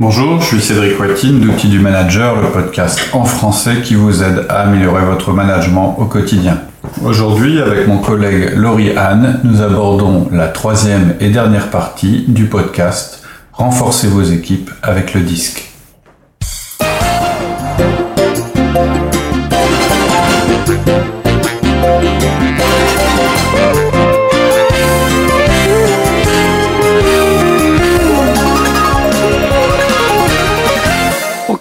Bonjour, 0.00 0.40
je 0.40 0.46
suis 0.46 0.60
Cédric 0.60 0.98
Watine 0.98 1.38
d'Outils 1.38 1.68
du 1.68 1.78
Manager, 1.78 2.42
le 2.42 2.48
podcast 2.48 2.98
en 3.12 3.22
français 3.24 3.76
qui 3.80 3.94
vous 3.94 4.24
aide 4.24 4.44
à 4.48 4.62
améliorer 4.62 5.04
votre 5.04 5.32
management 5.32 5.94
au 6.00 6.06
quotidien. 6.06 6.58
Aujourd'hui, 7.04 7.60
avec 7.60 7.86
mon 7.86 7.98
collègue 7.98 8.54
Laurie 8.56 8.96
Anne, 8.96 9.38
nous 9.44 9.62
abordons 9.62 10.28
la 10.32 10.48
troisième 10.48 11.14
et 11.20 11.28
dernière 11.28 11.70
partie 11.70 12.24
du 12.26 12.46
podcast 12.46 13.22
Renforcez 13.52 14.08
vos 14.08 14.22
équipes 14.22 14.68
avec 14.82 15.14
le 15.14 15.20
disque. 15.20 15.70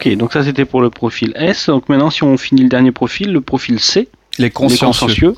Ok, 0.06 0.18
donc 0.18 0.34
ça 0.34 0.44
c'était 0.44 0.66
pour 0.66 0.82
le 0.82 0.90
profil 0.90 1.32
S. 1.36 1.68
Donc 1.68 1.88
maintenant, 1.88 2.10
si 2.10 2.24
on 2.24 2.38
finit 2.38 2.64
le 2.64 2.70
dernier 2.70 2.92
profil, 2.92 3.32
le 3.32 3.40
profil 3.40 3.80
C, 3.80 4.10
Les 4.38 4.50
consciencieux. 4.50 4.86
les 4.86 4.88
consciencieux. 4.88 5.36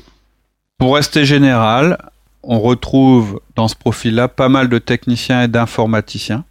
Pour 0.78 0.96
rester 0.96 1.24
général, 1.24 1.98
on 2.42 2.60
retrouve 2.60 3.40
dans 3.54 3.68
ce 3.68 3.76
profil-là 3.76 4.28
pas 4.28 4.48
mal 4.48 4.68
de 4.68 4.78
techniciens 4.78 5.42
et 5.42 5.48
d'informaticiens 5.48 6.44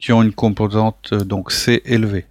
qui 0.00 0.12
ont 0.12 0.22
une 0.22 0.32
composante 0.32 1.10
euh, 1.12 1.20
donc 1.20 1.52
C 1.52 1.80
élevée. 1.84 2.26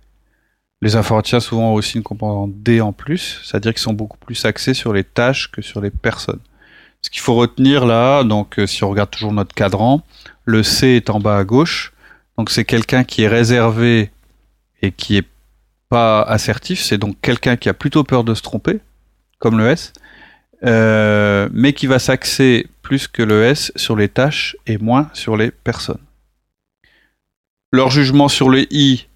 Les 0.82 0.96
informaticiens 0.98 1.40
souvent 1.40 1.72
ont 1.72 1.76
aussi 1.76 1.98
une 1.98 2.04
composante 2.04 2.52
D 2.56 2.82
en 2.82 2.92
plus, 2.92 3.40
c'est-à-dire 3.44 3.74
qu'ils 3.74 3.82
sont 3.82 3.94
beaucoup 3.94 4.18
plus 4.18 4.46
axés 4.46 4.74
sur 4.74 4.92
les 4.92 5.04
tâches 5.06 5.50
que 5.52 5.62
sur 5.62 5.80
les 5.80 5.90
personnes. 5.90 6.40
Ce 7.02 7.10
qu'il 7.10 7.22
faut 7.22 7.36
retenir 7.36 7.86
là, 7.86 8.24
donc 8.24 8.60
euh, 8.60 8.68
si 8.68 8.84
on 8.84 8.90
regarde 8.90 9.10
toujours 9.10 9.32
notre 9.32 9.56
cadran, 9.56 10.02
le 10.44 10.64
C 10.64 10.88
est 10.98 11.10
en 11.10 11.22
bas 11.22 11.38
à 11.38 11.46
gauche, 11.46 11.94
donc 12.38 12.50
c'est 12.50 12.66
quelqu'un 12.66 13.06
qui 13.06 13.24
est 13.24 13.28
réservé 13.30 14.12
et 14.82 14.92
qui 14.92 15.18
est 15.18 15.28
pas 15.90 16.22
assertif, 16.22 16.82
c'est 16.82 16.98
donc 16.98 17.16
quelqu'un 17.22 17.56
qui 17.56 17.70
a 17.70 17.74
plutôt 17.74 18.04
peur 18.04 18.24
de 18.24 18.34
se 18.34 18.42
tromper, 18.42 18.80
comme 19.40 19.58
le 19.58 19.70
S, 19.70 19.94
euh, 20.66 21.48
mais 21.54 21.74
qui 21.74 21.88
va 21.88 22.00
s'axer 22.00 22.68
plus 22.82 23.08
que 23.08 23.24
le 23.24 23.44
S 23.44 23.72
sur 23.76 23.96
les 23.96 24.10
tâches 24.10 24.58
et 24.66 24.78
moins 24.78 25.10
sur 25.14 25.38
les 25.38 25.52
personnes. 25.52 26.00
Leur 27.72 27.90
jugement 27.90 28.28
sur 28.28 28.50
les 28.50 28.68
I, 28.72 29.08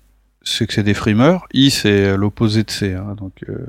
c'est 0.44 0.68
que 0.68 0.74
c'est 0.74 0.84
des 0.84 0.94
frimeurs. 0.94 1.48
I, 1.54 1.72
c'est 1.72 2.18
l'opposé 2.18 2.64
de 2.64 2.72
C. 2.72 2.94
hein, 2.94 3.16
donc, 3.18 3.34
euh, 3.50 3.66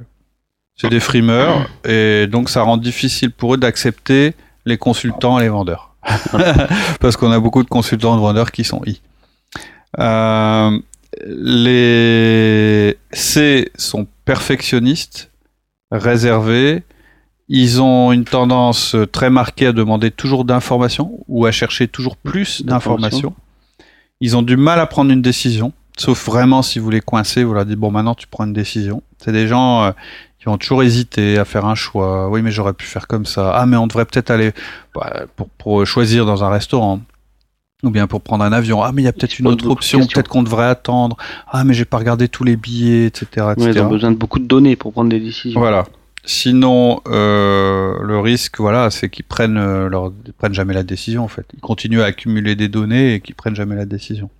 c'est 0.76 0.88
des 0.88 1.00
frimeurs. 1.00 1.68
Et 1.84 2.26
donc, 2.26 2.50
ça 2.50 2.62
rend 2.62 2.76
difficile 2.76 3.30
pour 3.30 3.54
eux 3.54 3.56
d'accepter 3.56 4.34
les 4.64 4.78
consultants 4.78 5.38
et 5.38 5.44
les 5.44 5.48
vendeurs. 5.48 5.94
Parce 7.00 7.16
qu'on 7.16 7.30
a 7.30 7.38
beaucoup 7.38 7.62
de 7.62 7.68
consultants 7.68 8.14
et 8.14 8.16
de 8.16 8.22
vendeurs 8.22 8.50
qui 8.50 8.64
sont 8.64 8.82
I. 8.86 9.00
Euh, 9.98 10.78
les 11.26 12.96
C 13.12 13.70
sont 13.76 14.06
perfectionnistes, 14.24 15.30
réservés. 15.90 16.82
Ils 17.48 17.82
ont 17.82 18.12
une 18.12 18.24
tendance 18.24 18.96
très 19.12 19.30
marquée 19.30 19.66
à 19.66 19.72
demander 19.72 20.10
toujours 20.10 20.44
d'informations 20.44 21.18
ou 21.28 21.46
à 21.46 21.52
chercher 21.52 21.88
toujours 21.88 22.16
plus 22.16 22.64
d'informations. 22.64 23.34
Ils 24.20 24.36
ont 24.36 24.42
du 24.42 24.56
mal 24.56 24.80
à 24.80 24.86
prendre 24.86 25.10
une 25.10 25.22
décision, 25.22 25.72
sauf 25.98 26.24
vraiment 26.24 26.62
si 26.62 26.78
vous 26.78 26.90
les 26.90 27.00
coincez, 27.00 27.44
vous 27.44 27.54
leur 27.54 27.66
dites 27.66 27.78
bon 27.78 27.90
maintenant 27.90 28.14
tu 28.14 28.26
prends 28.26 28.44
une 28.44 28.52
décision. 28.52 29.02
C'est 29.18 29.32
des 29.32 29.48
gens 29.48 29.82
euh, 29.82 29.92
qui 30.38 30.46
vont 30.46 30.56
toujours 30.56 30.82
hésiter 30.82 31.38
à 31.38 31.44
faire 31.44 31.66
un 31.66 31.74
choix. 31.74 32.30
Oui 32.30 32.40
mais 32.40 32.52
j'aurais 32.52 32.72
pu 32.72 32.86
faire 32.86 33.06
comme 33.06 33.26
ça. 33.26 33.52
Ah 33.54 33.66
mais 33.66 33.76
on 33.76 33.86
devrait 33.86 34.06
peut-être 34.06 34.30
aller 34.30 34.52
bah, 34.94 35.24
pour, 35.36 35.48
pour 35.50 35.84
choisir 35.86 36.24
dans 36.24 36.44
un 36.44 36.50
restaurant. 36.50 37.00
Ou 37.82 37.90
bien 37.90 38.06
pour 38.06 38.20
prendre 38.20 38.44
un 38.44 38.52
avion. 38.52 38.82
Ah 38.82 38.92
mais 38.92 39.02
il 39.02 39.04
y 39.04 39.08
a 39.08 39.12
peut-être 39.12 39.38
une 39.38 39.48
autre 39.48 39.68
option, 39.68 40.06
peut-être 40.06 40.28
qu'on 40.28 40.44
devrait 40.44 40.66
attendre. 40.66 41.16
Ah 41.48 41.64
mais 41.64 41.74
j'ai 41.74 41.84
pas 41.84 41.98
regardé 41.98 42.28
tous 42.28 42.44
les 42.44 42.56
billets, 42.56 43.06
etc. 43.06 43.26
Ouais, 43.38 43.52
etc. 43.54 43.70
ils 43.74 43.80
ont 43.80 43.88
besoin 43.88 44.12
de 44.12 44.16
beaucoup 44.16 44.38
de 44.38 44.46
données 44.46 44.76
pour 44.76 44.92
prendre 44.92 45.10
des 45.10 45.18
décisions. 45.18 45.58
Voilà. 45.58 45.84
Sinon, 46.24 47.00
euh, 47.08 47.98
le 48.00 48.20
risque, 48.20 48.58
voilà, 48.58 48.90
c'est 48.90 49.08
qu'ils 49.08 49.24
prennent, 49.24 49.58
euh, 49.58 49.88
leur, 49.88 50.12
ils 50.24 50.32
prennent 50.32 50.54
jamais 50.54 50.74
la 50.74 50.84
décision 50.84 51.24
en 51.24 51.28
fait. 51.28 51.46
Ils 51.54 51.60
continuent 51.60 52.02
à 52.02 52.06
accumuler 52.06 52.54
des 52.54 52.68
données 52.68 53.14
et 53.14 53.20
qu'ils 53.20 53.34
prennent 53.34 53.56
jamais 53.56 53.74
la 53.74 53.86
décision. 53.86 54.30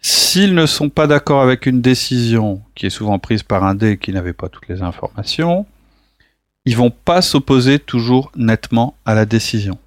S'ils 0.00 0.54
ne 0.54 0.66
sont 0.66 0.90
pas 0.90 1.08
d'accord 1.08 1.42
avec 1.42 1.66
une 1.66 1.80
décision 1.80 2.62
qui 2.76 2.86
est 2.86 2.90
souvent 2.90 3.18
prise 3.18 3.42
par 3.42 3.64
un 3.64 3.74
dé 3.74 3.96
qui 3.96 4.12
n'avait 4.12 4.32
pas 4.32 4.48
toutes 4.48 4.68
les 4.68 4.82
informations, 4.82 5.66
ils 6.64 6.76
vont 6.76 6.90
pas 6.90 7.22
s'opposer 7.22 7.80
toujours 7.80 8.30
nettement 8.36 8.94
à 9.04 9.14
la 9.14 9.24
décision. 9.24 9.78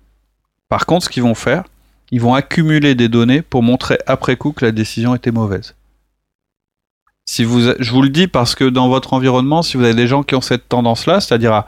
Par 0.68 0.86
contre, 0.86 1.06
ce 1.06 1.10
qu'ils 1.10 1.24
vont 1.24 1.36
faire, 1.36 1.64
ils 2.12 2.22
vont 2.22 2.34
accumuler 2.34 2.94
des 2.96 3.10
données 3.10 3.42
pour 3.42 3.64
montrer 3.64 3.98
après 4.06 4.36
coup 4.36 4.52
que 4.52 4.66
la 4.66 4.72
décision 4.72 5.16
était 5.16 5.32
mauvaise. 5.32 5.76
Si 7.26 7.44
vous, 7.44 7.62
je 7.80 7.92
vous 7.92 8.02
le 8.02 8.10
dis 8.10 8.28
parce 8.28 8.56
que 8.56 8.66
dans 8.66 8.90
votre 8.90 9.14
environnement, 9.14 9.62
si 9.62 9.78
vous 9.78 9.84
avez 9.84 9.94
des 9.94 10.08
gens 10.08 10.24
qui 10.24 10.36
ont 10.36 10.42
cette 10.42 10.68
tendance-là, 10.68 11.22
c'est-à-dire 11.22 11.54
à, 11.54 11.68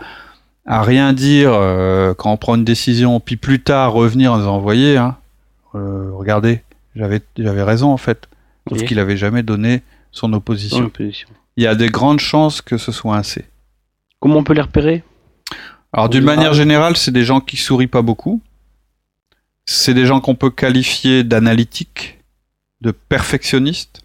à 0.65 0.81
rien 0.81 1.13
dire 1.13 1.53
euh, 1.53 2.13
quand 2.13 2.31
on 2.31 2.37
prend 2.37 2.55
une 2.55 2.65
décision, 2.65 3.19
puis 3.19 3.37
plus 3.37 3.61
tard 3.61 3.93
revenir 3.93 4.33
en 4.33 4.37
disant, 4.37 4.59
voyez, 4.59 4.97
hein, 4.97 5.15
euh, 5.75 6.09
regardez, 6.13 6.61
j'avais, 6.95 7.21
raison 7.63 7.91
en 7.91 7.97
fait, 7.97 8.27
sauf 8.69 8.83
qu'il 8.83 8.99
avait 8.99 9.17
jamais 9.17 9.43
donné 9.43 9.81
son 10.11 10.33
opposition. 10.33 10.91
Il 11.55 11.63
y 11.63 11.67
a 11.67 11.75
des 11.75 11.89
grandes 11.89 12.19
chances 12.19 12.61
que 12.61 12.77
ce 12.77 12.91
soit 12.91 13.15
un 13.15 13.23
C. 13.23 13.45
Comment 14.19 14.37
on 14.37 14.43
peut 14.43 14.53
les 14.53 14.61
repérer? 14.61 15.03
Alors 15.91 16.09
d'une 16.09 16.23
manière 16.23 16.53
générale, 16.53 16.97
c'est 16.97 17.11
des 17.11 17.23
gens 17.23 17.39
qui 17.39 17.57
sourient 17.57 17.87
pas 17.87 18.01
beaucoup. 18.01 18.41
C'est 19.66 19.94
des 19.94 20.06
gens 20.06 20.19
qu'on 20.22 20.35
peut 20.35 20.50
qualifier 20.50 21.24
d'analytiques, 21.24 22.19
de 22.81 22.91
perfectionnistes, 22.91 24.03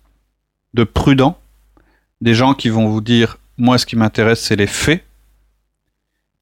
de 0.74 0.84
prudents. 0.84 1.38
Des 2.20 2.34
gens 2.34 2.54
qui 2.54 2.68
vont 2.68 2.88
vous 2.88 3.00
dire, 3.00 3.38
moi 3.56 3.78
ce 3.78 3.86
qui 3.86 3.96
m'intéresse 3.96 4.40
c'est 4.40 4.56
les 4.56 4.66
faits. 4.66 5.04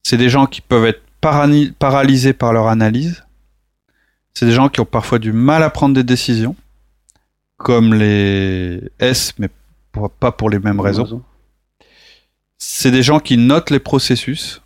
C'est 0.03 0.16
des 0.16 0.28
gens 0.28 0.47
qui 0.47 0.60
peuvent 0.60 0.87
être 0.87 1.03
paralysés 1.78 2.32
par 2.32 2.53
leur 2.53 2.69
analyse. 2.69 3.25
C'est 4.34 4.47
des 4.47 4.53
gens 4.53 4.69
qui 4.69 4.81
ont 4.81 4.84
parfois 4.87 5.19
du 5.19 5.33
mal 5.33 5.62
à 5.62 5.71
prendre 5.71 5.94
des 5.94 6.04
décisions, 6.04 6.54
comme 7.56 7.94
les 7.94 8.83
S, 8.98 9.33
mais 9.38 9.48
pour- 9.93 10.10
pas 10.10 10.31
pour 10.31 10.50
les 10.50 10.59
mêmes 10.59 10.78
raisons. 10.81 11.22
C'est 12.59 12.91
des 12.91 13.03
gens 13.03 13.19
qui 13.19 13.38
notent 13.38 13.71
les 13.71 13.81
processus. 13.81 14.60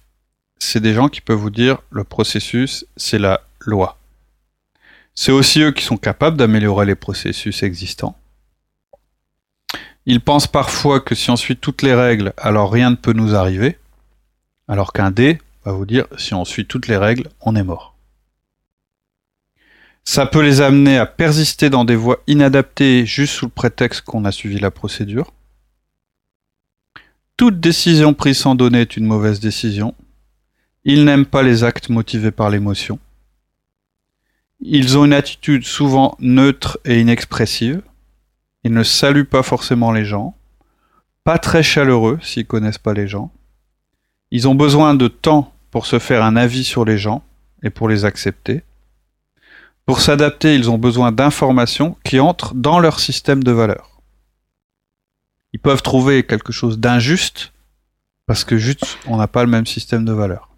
C'est 0.58 0.80
des 0.80 0.92
gens 0.92 1.08
qui 1.08 1.20
peuvent 1.20 1.38
vous 1.38 1.50
dire 1.50 1.78
le 1.90 2.04
processus, 2.04 2.84
c'est 2.96 3.18
la 3.18 3.40
loi. 3.60 3.96
C'est 5.22 5.32
aussi 5.32 5.60
eux 5.60 5.72
qui 5.72 5.84
sont 5.84 5.98
capables 5.98 6.38
d'améliorer 6.38 6.86
les 6.86 6.94
processus 6.94 7.62
existants. 7.62 8.16
Ils 10.06 10.22
pensent 10.22 10.46
parfois 10.46 11.00
que 11.00 11.14
si 11.14 11.28
on 11.28 11.36
suit 11.36 11.58
toutes 11.58 11.82
les 11.82 11.92
règles, 11.92 12.32
alors 12.38 12.72
rien 12.72 12.88
ne 12.88 12.96
peut 12.96 13.12
nous 13.12 13.34
arriver. 13.34 13.78
Alors 14.66 14.94
qu'un 14.94 15.10
dé 15.10 15.38
va 15.66 15.72
vous 15.72 15.84
dire 15.84 16.06
si 16.16 16.32
on 16.32 16.46
suit 16.46 16.64
toutes 16.64 16.88
les 16.88 16.96
règles, 16.96 17.28
on 17.42 17.54
est 17.54 17.62
mort. 17.62 17.98
Ça 20.04 20.24
peut 20.24 20.40
les 20.40 20.62
amener 20.62 20.96
à 20.96 21.04
persister 21.04 21.68
dans 21.68 21.84
des 21.84 21.96
voies 21.96 22.22
inadaptées 22.26 23.04
juste 23.04 23.34
sous 23.34 23.44
le 23.44 23.52
prétexte 23.52 24.00
qu'on 24.00 24.24
a 24.24 24.32
suivi 24.32 24.58
la 24.58 24.70
procédure. 24.70 25.34
Toute 27.36 27.60
décision 27.60 28.14
prise 28.14 28.38
sans 28.38 28.54
donner 28.54 28.80
est 28.80 28.96
une 28.96 29.04
mauvaise 29.04 29.38
décision. 29.38 29.94
Ils 30.84 31.04
n'aiment 31.04 31.26
pas 31.26 31.42
les 31.42 31.62
actes 31.62 31.90
motivés 31.90 32.30
par 32.30 32.48
l'émotion. 32.48 32.98
Ils 34.60 34.98
ont 34.98 35.06
une 35.06 35.14
attitude 35.14 35.64
souvent 35.64 36.16
neutre 36.18 36.78
et 36.84 37.00
inexpressive. 37.00 37.82
Ils 38.62 38.72
ne 38.72 38.82
saluent 38.82 39.24
pas 39.24 39.42
forcément 39.42 39.90
les 39.90 40.04
gens. 40.04 40.36
Pas 41.24 41.38
très 41.38 41.62
chaleureux 41.62 42.18
s'ils 42.22 42.46
connaissent 42.46 42.78
pas 42.78 42.92
les 42.92 43.08
gens. 43.08 43.32
Ils 44.30 44.48
ont 44.48 44.54
besoin 44.54 44.94
de 44.94 45.08
temps 45.08 45.52
pour 45.70 45.86
se 45.86 45.98
faire 45.98 46.22
un 46.22 46.36
avis 46.36 46.64
sur 46.64 46.84
les 46.84 46.98
gens 46.98 47.22
et 47.62 47.70
pour 47.70 47.88
les 47.88 48.04
accepter. 48.04 48.62
Pour 49.86 50.00
s'adapter, 50.00 50.54
ils 50.54 50.70
ont 50.70 50.78
besoin 50.78 51.10
d'informations 51.10 51.96
qui 52.04 52.20
entrent 52.20 52.54
dans 52.54 52.78
leur 52.80 53.00
système 53.00 53.42
de 53.42 53.52
valeurs. 53.52 54.00
Ils 55.52 55.58
peuvent 55.58 55.82
trouver 55.82 56.24
quelque 56.24 56.52
chose 56.52 56.78
d'injuste 56.78 57.52
parce 58.26 58.44
que 58.44 58.56
juste 58.56 58.98
on 59.06 59.16
n'a 59.16 59.26
pas 59.26 59.42
le 59.42 59.50
même 59.50 59.66
système 59.66 60.04
de 60.04 60.12
valeurs. 60.12 60.50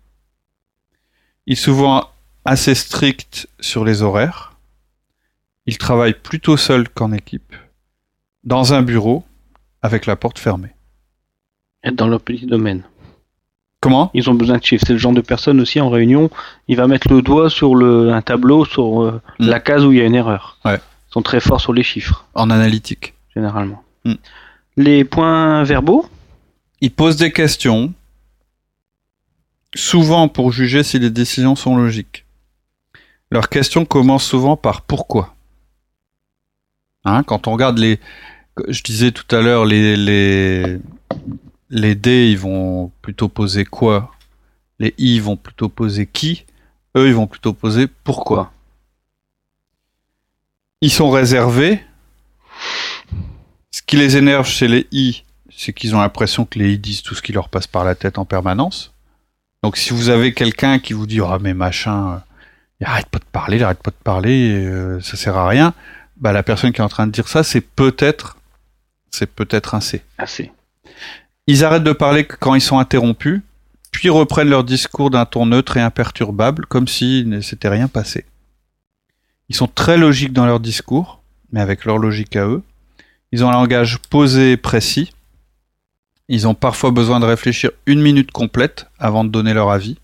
Ils 1.46 1.56
souvent 1.56 2.10
assez 2.44 2.74
stricts 2.74 3.48
sur 3.60 3.84
les 3.84 4.02
horaires. 4.02 4.52
Ils 5.66 5.78
travaillent 5.78 6.18
plutôt 6.18 6.56
seuls 6.56 6.88
qu'en 6.88 7.12
équipe, 7.12 7.54
dans 8.44 8.74
un 8.74 8.82
bureau 8.82 9.24
avec 9.82 10.06
la 10.06 10.16
porte 10.16 10.38
fermée. 10.38 10.74
Être 11.84 11.96
dans 11.96 12.08
leur 12.08 12.20
petit 12.20 12.46
domaine. 12.46 12.82
Comment? 13.80 14.10
Ils 14.14 14.30
ont 14.30 14.34
besoin 14.34 14.58
de 14.58 14.64
chiffres. 14.64 14.84
C'est 14.86 14.92
le 14.92 14.98
genre 14.98 15.12
de 15.12 15.20
personne 15.20 15.60
aussi 15.60 15.80
en 15.80 15.88
réunion, 15.90 16.30
il 16.68 16.76
va 16.76 16.86
mettre 16.86 17.12
le 17.12 17.20
doigt 17.22 17.50
sur 17.50 17.74
le, 17.74 18.12
un 18.12 18.22
tableau, 18.22 18.64
sur 18.64 19.02
euh, 19.02 19.20
Mm. 19.40 19.46
la 19.48 19.60
case 19.60 19.84
où 19.84 19.92
il 19.92 19.98
y 19.98 20.00
a 20.00 20.04
une 20.04 20.14
erreur. 20.14 20.58
Ouais. 20.64 20.76
Ils 20.76 21.12
sont 21.12 21.22
très 21.22 21.40
forts 21.40 21.60
sur 21.60 21.72
les 21.72 21.82
chiffres, 21.82 22.24
En 22.34 22.50
analytique. 22.50 23.14
généralement. 23.34 23.82
Mm. 24.04 24.14
Les 24.76 25.04
points 25.04 25.62
verbaux? 25.64 26.08
Ils 26.80 26.92
posent 26.92 27.16
des 27.16 27.32
questions, 27.32 27.92
souvent 29.74 30.28
pour 30.28 30.52
juger 30.52 30.82
si 30.82 30.98
les 30.98 31.10
décisions 31.10 31.56
sont 31.56 31.76
logiques. 31.76 32.21
Leurs 33.32 33.48
questions 33.48 33.86
commencent 33.86 34.26
souvent 34.26 34.58
par 34.58 34.82
pourquoi. 34.82 35.34
Hein, 37.06 37.22
quand 37.22 37.48
on 37.48 37.52
regarde 37.52 37.78
les, 37.78 37.98
je 38.68 38.82
disais 38.82 39.10
tout 39.10 39.34
à 39.34 39.40
l'heure, 39.40 39.64
les, 39.64 39.96
les, 39.96 40.78
les 41.70 41.94
D, 41.94 42.28
ils 42.30 42.38
vont 42.38 42.92
plutôt 43.00 43.30
poser 43.30 43.64
quoi? 43.64 44.14
Les 44.78 44.92
I 44.98 45.18
vont 45.18 45.38
plutôt 45.38 45.70
poser 45.70 46.06
qui? 46.06 46.44
Eux, 46.94 47.08
ils 47.08 47.14
vont 47.14 47.26
plutôt 47.26 47.54
poser 47.54 47.86
pourquoi? 47.86 48.52
Ils 50.82 50.92
sont 50.92 51.08
réservés. 51.08 51.80
Ce 53.70 53.80
qui 53.80 53.96
les 53.96 54.18
énerve 54.18 54.46
chez 54.46 54.68
les 54.68 54.86
I, 54.92 55.24
c'est 55.50 55.72
qu'ils 55.72 55.96
ont 55.96 56.00
l'impression 56.00 56.44
que 56.44 56.58
les 56.58 56.74
I 56.74 56.78
disent 56.78 57.00
tout 57.00 57.14
ce 57.14 57.22
qui 57.22 57.32
leur 57.32 57.48
passe 57.48 57.66
par 57.66 57.84
la 57.84 57.94
tête 57.94 58.18
en 58.18 58.26
permanence. 58.26 58.92
Donc 59.62 59.78
si 59.78 59.94
vous 59.94 60.10
avez 60.10 60.34
quelqu'un 60.34 60.78
qui 60.78 60.92
vous 60.92 61.06
dit 61.06 61.20
ah 61.22 61.38
mais 61.40 61.54
machin, 61.54 62.12
euh, 62.12 62.18
il 62.82 62.86
arrête 62.86 63.06
pas 63.06 63.20
de 63.20 63.24
parler, 63.30 63.58
il 63.58 63.62
arrête 63.62 63.80
pas 63.80 63.92
de 63.92 64.02
parler, 64.02 64.64
euh, 64.64 65.00
ça 65.00 65.16
sert 65.16 65.36
à 65.36 65.46
rien, 65.46 65.72
bah 66.16 66.32
la 66.32 66.42
personne 66.42 66.72
qui 66.72 66.80
est 66.80 66.84
en 66.84 66.88
train 66.88 67.06
de 67.06 67.12
dire 67.12 67.28
ça, 67.28 67.44
c'est 67.44 67.60
peut-être 67.60 68.36
c'est 69.12 69.30
peut-être 69.30 69.76
un 69.76 69.80
C. 69.80 70.02
Un 70.18 70.26
C. 70.26 70.50
Ils 71.46 71.64
arrêtent 71.64 71.84
de 71.84 71.92
parler 71.92 72.24
quand 72.24 72.56
ils 72.56 72.60
sont 72.60 72.80
interrompus, 72.80 73.40
puis 73.92 74.10
reprennent 74.10 74.48
leur 74.48 74.64
discours 74.64 75.10
d'un 75.10 75.26
ton 75.26 75.46
neutre 75.46 75.76
et 75.76 75.80
imperturbable, 75.80 76.66
comme 76.66 76.88
s'il 76.88 77.28
ne 77.28 77.40
s'était 77.40 77.68
rien 77.68 77.86
passé. 77.86 78.24
Ils 79.48 79.54
sont 79.54 79.68
très 79.68 79.96
logiques 79.96 80.32
dans 80.32 80.46
leur 80.46 80.58
discours, 80.58 81.22
mais 81.52 81.60
avec 81.60 81.84
leur 81.84 81.98
logique 81.98 82.34
à 82.34 82.46
eux. 82.46 82.64
Ils 83.30 83.44
ont 83.44 83.48
un 83.48 83.52
langage 83.52 83.98
posé 84.10 84.52
et 84.52 84.56
précis. 84.56 85.12
Ils 86.26 86.48
ont 86.48 86.54
parfois 86.54 86.90
besoin 86.90 87.20
de 87.20 87.26
réfléchir 87.26 87.70
une 87.86 88.02
minute 88.02 88.32
complète 88.32 88.88
avant 88.98 89.22
de 89.22 89.28
donner 89.28 89.54
leur 89.54 89.70
avis. 89.70 89.98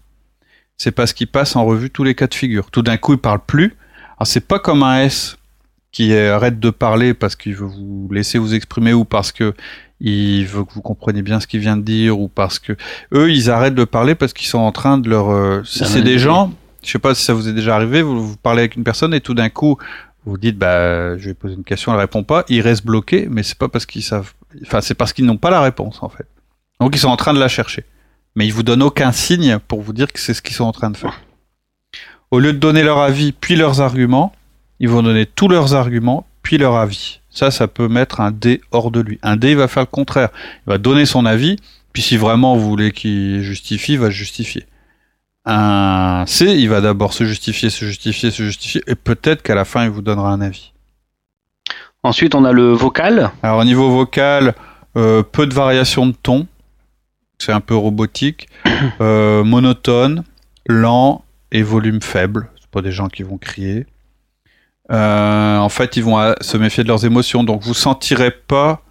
C'est 0.79 0.93
parce 0.93 1.13
qu'ils 1.13 1.27
passent 1.27 1.57
en 1.57 1.65
revue 1.65 1.91
tous 1.91 2.05
les 2.05 2.15
cas 2.15 2.29
de 2.29 2.35
figure. 2.35 2.71
Tout 2.71 2.83
d'un 2.83 2.97
coup, 2.97 3.13
ils 3.13 3.19
parlent 3.19 3.45
plus. 3.45 3.77
Alors 4.17 4.27
c'est 4.27 4.47
pas 4.47 4.59
comme 4.59 4.83
un 4.83 5.03
S 5.03 5.37
qui 5.93 6.15
arrête 6.15 6.61
de 6.61 6.71
parler 6.71 7.15
parce 7.15 7.35
qu'il 7.37 7.55
veut 7.55 7.67
vous 7.67 8.09
laisser 8.13 8.39
vous 8.39 8.55
exprimer 8.55 8.93
ou 8.93 9.05
parce 9.05 9.33
que 9.33 9.55
il 10.01 10.45
veut 10.47 10.65
que 10.65 10.73
vous 10.75 10.83
compreniez 10.83 11.23
bien 11.23 11.41
ce 11.41 11.47
qu'il 11.47 11.61
vient 11.61 11.77
de 11.77 11.83
dire 11.83 12.21
ou 12.21 12.29
parce 12.29 12.59
que 12.59 12.77
eux 13.13 13.33
ils 13.33 13.51
arrêtent 13.51 13.75
de 13.75 13.85
parler 13.85 14.15
parce 14.15 14.33
qu'ils 14.33 14.47
sont 14.47 14.59
en 14.59 14.71
train 14.71 14.99
de 14.99 15.09
leur 15.09 15.31
euh, 15.31 15.63
si 15.65 15.85
c'est 15.87 16.03
des 16.03 16.19
gens 16.19 16.53
je 16.85 16.91
sais 16.91 16.99
pas 16.99 17.15
si 17.15 17.25
ça 17.25 17.35
vous 17.35 17.49
est 17.49 17.53
déjà 17.53 17.75
arrivé 17.75 18.03
vous, 18.03 18.25
vous 18.25 18.37
parlez 18.37 18.61
avec 18.61 18.77
une 18.77 18.85
personne 18.85 19.13
et 19.13 19.21
tout 19.21 19.35
d'un 19.35 19.49
coup 19.49 19.77
vous 20.25 20.39
dites 20.39 20.57
bah 20.57 21.17
je 21.17 21.31
vais 21.31 21.35
poser 21.35 21.55
une 21.55 21.65
question 21.65 21.93
elle 21.93 21.99
répond 21.99 22.23
pas 22.23 22.45
ils 22.49 22.61
restent 22.61 22.85
bloqués 22.85 23.27
mais 23.29 23.43
c'est 23.43 23.59
pas 23.59 23.69
parce 23.69 23.87
qu'ils 23.87 24.05
savent 24.05 24.33
enfin 24.63 24.81
c'est 24.81 24.95
parce 24.95 25.13
qu'ils 25.13 25.25
n'ont 25.25 25.39
pas 25.39 25.51
la 25.51 25.63
réponse 25.63 26.03
en 26.03 26.09
fait 26.09 26.27
donc 26.81 26.95
ils 26.95 27.01
sont 27.01 27.09
en 27.09 27.17
train 27.17 27.35
de 27.35 27.41
la 27.41 27.49
chercher 27.49 27.85
mais 28.35 28.47
ils 28.47 28.53
vous 28.53 28.63
donnent 28.63 28.83
aucun 28.83 29.13
signe 29.13 29.59
pour 29.59 29.83
vous 29.83 29.93
dire 29.93 30.13
que 30.13 30.21
c'est 30.21 30.35
ce 30.35 30.43
qu'ils 30.43 30.57
sont 30.57 30.65
en 30.65 30.73
train 30.73 30.91
de 30.91 30.97
faire 30.97 31.21
au 32.31 32.39
lieu 32.39 32.53
de 32.53 32.59
donner 32.59 32.83
leur 32.83 32.99
avis 32.99 33.33
puis 33.33 33.57
leurs 33.57 33.81
arguments 33.81 34.33
ils 34.81 34.89
vont 34.89 35.03
donner 35.03 35.27
tous 35.27 35.49
leurs 35.49 35.75
arguments 35.75 36.27
puis 36.43 36.59
leur 36.59 36.77
avis 36.77 37.21
ça, 37.39 37.53
ça 37.53 37.69
peut 37.69 37.87
mettre 37.87 38.21
un 38.21 38.33
D 38.33 38.61
hors 38.73 38.91
de 38.91 39.01
lui. 39.01 39.21
Un 39.23 39.37
D, 39.37 39.51
il 39.51 39.57
va 39.57 39.69
faire 39.69 39.85
le 39.85 39.87
contraire. 39.87 40.31
Il 40.67 40.71
va 40.71 40.79
donner 40.79 41.07
son 41.07 41.25
avis, 41.25 41.57
puis 41.93 42.03
si 42.03 42.17
vraiment 42.17 42.57
vous 42.57 42.69
voulez 42.69 42.91
qu'il 42.91 43.43
justifie, 43.43 43.93
il 43.93 44.01
va 44.01 44.11
justifier. 44.11 44.67
Un 45.45 46.25
C, 46.27 46.47
il 46.47 46.69
va 46.69 46.81
d'abord 46.81 47.13
se 47.13 47.25
justifier, 47.25 47.71
se 47.71 47.85
justifier, 47.85 48.33
se 48.33 48.43
justifier, 48.43 48.83
et 48.89 48.97
peut-être 48.97 49.43
qu'à 49.43 49.55
la 49.55 49.65
fin, 49.65 49.85
il 49.85 49.91
vous 49.91 50.03
donnera 50.03 50.33
un 50.33 50.41
avis. 50.41 50.73
Ensuite, 52.03 52.35
on 52.35 52.45
a 52.45 52.51
le 52.51 52.73
vocal. 52.73 53.31
Alors, 53.45 53.61
au 53.61 53.65
niveau 53.65 53.89
vocal, 53.89 54.55
euh, 54.97 55.23
peu 55.23 55.47
de 55.47 55.55
variation 55.55 56.07
de 56.07 56.15
ton. 56.21 56.49
C'est 57.39 57.53
un 57.53 57.61
peu 57.61 57.77
robotique. 57.77 58.49
Euh, 59.01 59.43
monotone, 59.43 60.23
lent 60.67 61.25
et 61.51 61.63
volume 61.63 62.01
faible. 62.01 62.49
C'est 62.61 62.71
pas 62.71 62.81
des 62.81 62.93
gens 62.93 63.09
qui 63.09 63.25
vont 63.25 63.37
crier. 63.37 63.87
Euh, 64.91 65.59
en 65.59 65.69
fait, 65.69 65.97
ils 65.97 66.05
vont 66.05 66.19
euh, 66.19 66.35
se 66.41 66.57
méfier 66.57 66.83
de 66.83 66.89
leurs 66.89 67.05
émotions. 67.05 67.45
Donc, 67.45 67.63
vous 67.63 67.75
sentirez 67.75 68.31
pas 68.31 68.83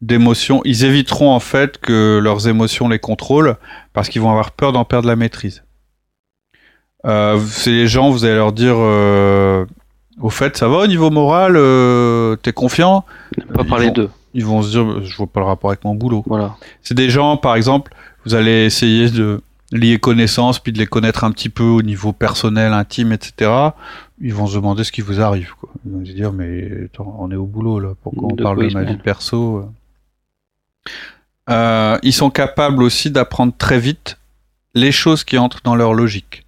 d'émotions. 0.00 0.62
Ils 0.64 0.84
éviteront 0.84 1.32
en 1.32 1.40
fait 1.40 1.78
que 1.78 2.20
leurs 2.22 2.46
émotions 2.46 2.88
les 2.88 3.00
contrôlent 3.00 3.56
parce 3.92 4.08
qu'ils 4.08 4.22
vont 4.22 4.30
avoir 4.30 4.52
peur 4.52 4.72
d'en 4.72 4.84
perdre 4.84 5.08
la 5.08 5.16
maîtrise. 5.16 5.64
Euh, 7.04 7.40
c'est 7.48 7.70
les 7.70 7.88
gens, 7.88 8.10
vous 8.10 8.24
allez 8.24 8.36
leur 8.36 8.52
dire, 8.52 8.76
au 8.76 10.30
fait, 10.30 10.56
ça 10.56 10.68
va 10.68 10.78
au 10.78 10.86
niveau 10.86 11.10
moral, 11.10 11.54
t'es 12.42 12.52
confiant? 12.52 13.04
Pas 13.54 13.64
parler 13.64 13.90
d'eux. 13.90 14.10
Ils 14.34 14.44
vont 14.44 14.62
se 14.62 14.70
dire, 14.70 15.02
je 15.04 15.16
vois 15.16 15.26
pas 15.26 15.40
le 15.40 15.46
rapport 15.46 15.70
avec 15.70 15.84
mon 15.84 15.94
boulot. 15.94 16.22
Voilà. 16.26 16.56
C'est 16.82 16.94
des 16.94 17.10
gens, 17.10 17.36
par 17.36 17.54
exemple, 17.56 17.92
vous 18.24 18.34
allez 18.34 18.64
essayer 18.66 19.10
de 19.10 19.42
lier 19.72 19.98
connaissances, 19.98 20.58
puis 20.58 20.72
de 20.72 20.78
les 20.78 20.86
connaître 20.86 21.24
un 21.24 21.30
petit 21.30 21.48
peu 21.48 21.64
au 21.64 21.82
niveau 21.82 22.12
personnel, 22.12 22.72
intime, 22.72 23.12
etc. 23.12 23.50
Ils 24.20 24.34
vont 24.34 24.46
se 24.46 24.54
demander 24.54 24.84
ce 24.84 24.92
qui 24.92 25.00
vous 25.00 25.20
arrive. 25.20 25.52
Quoi. 25.60 25.70
Ils 25.84 25.92
vont 25.92 26.04
se 26.04 26.12
dire, 26.12 26.32
mais 26.32 26.84
attends, 26.86 27.16
on 27.18 27.30
est 27.30 27.36
au 27.36 27.46
boulot 27.46 27.78
là, 27.78 27.90
pourquoi 28.02 28.28
on 28.32 28.34
De 28.34 28.42
parle 28.42 28.68
de 28.68 28.72
ma 28.74 28.84
vie 28.84 28.96
perso 28.96 29.58
euh 29.58 29.66
Euh, 31.50 31.98
Ils 32.02 32.12
sont 32.12 32.30
capables 32.30 32.82
aussi 32.82 33.10
d'apprendre 33.10 33.52
très 33.56 33.78
vite 33.78 34.18
les 34.74 34.92
choses 34.92 35.24
qui 35.24 35.38
entrent 35.38 35.60
dans 35.64 35.74
leur 35.76 35.94
logique. 35.94 36.44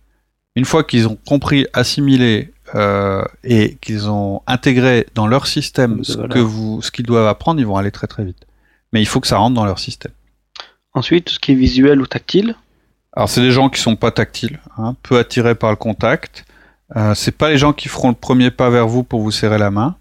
Une 0.56 0.64
fois 0.64 0.84
qu'ils 0.84 1.06
ont 1.08 1.16
compris, 1.26 1.66
assimilé 1.72 2.52
euh, 2.74 3.24
et 3.44 3.76
qu'ils 3.80 4.08
ont 4.08 4.42
intégré 4.46 5.06
dans 5.14 5.26
leur 5.26 5.46
système 5.46 6.04
ce 6.04 6.18
que 6.18 6.38
vous, 6.38 6.82
ce 6.82 6.90
qu'ils 6.90 7.06
doivent 7.06 7.26
apprendre, 7.26 7.60
ils 7.60 7.66
vont 7.66 7.76
aller 7.76 7.90
très 7.90 8.06
très 8.06 8.24
vite. 8.24 8.46
Mais 8.92 9.00
il 9.00 9.06
faut 9.06 9.20
que 9.20 9.26
ça 9.26 9.38
rentre 9.38 9.54
dans 9.54 9.64
leur 9.64 9.78
système. 9.78 10.12
Ensuite, 10.94 11.26
tout 11.26 11.34
ce 11.34 11.38
qui 11.38 11.52
est 11.52 11.56
visuel 11.56 12.00
ou 12.00 12.06
tactile. 12.06 12.56
Alors 13.12 13.28
c'est 13.28 13.40
des 13.40 13.52
gens 13.52 13.68
qui 13.68 13.80
sont 13.80 13.96
pas 13.96 14.10
tactiles, 14.10 14.60
hein, 14.78 14.94
peu 15.02 15.18
attirés 15.18 15.54
par 15.54 15.70
le 15.70 15.76
contact. 15.76 16.44
Euh, 16.96 17.14
c'est 17.14 17.36
pas 17.36 17.50
les 17.50 17.58
gens 17.58 17.72
qui 17.72 17.88
feront 17.88 18.08
le 18.08 18.14
premier 18.14 18.50
pas 18.50 18.70
vers 18.70 18.88
vous 18.88 19.04
pour 19.04 19.20
vous 19.20 19.30
serrer 19.30 19.58
la 19.58 19.70
main. 19.70 19.96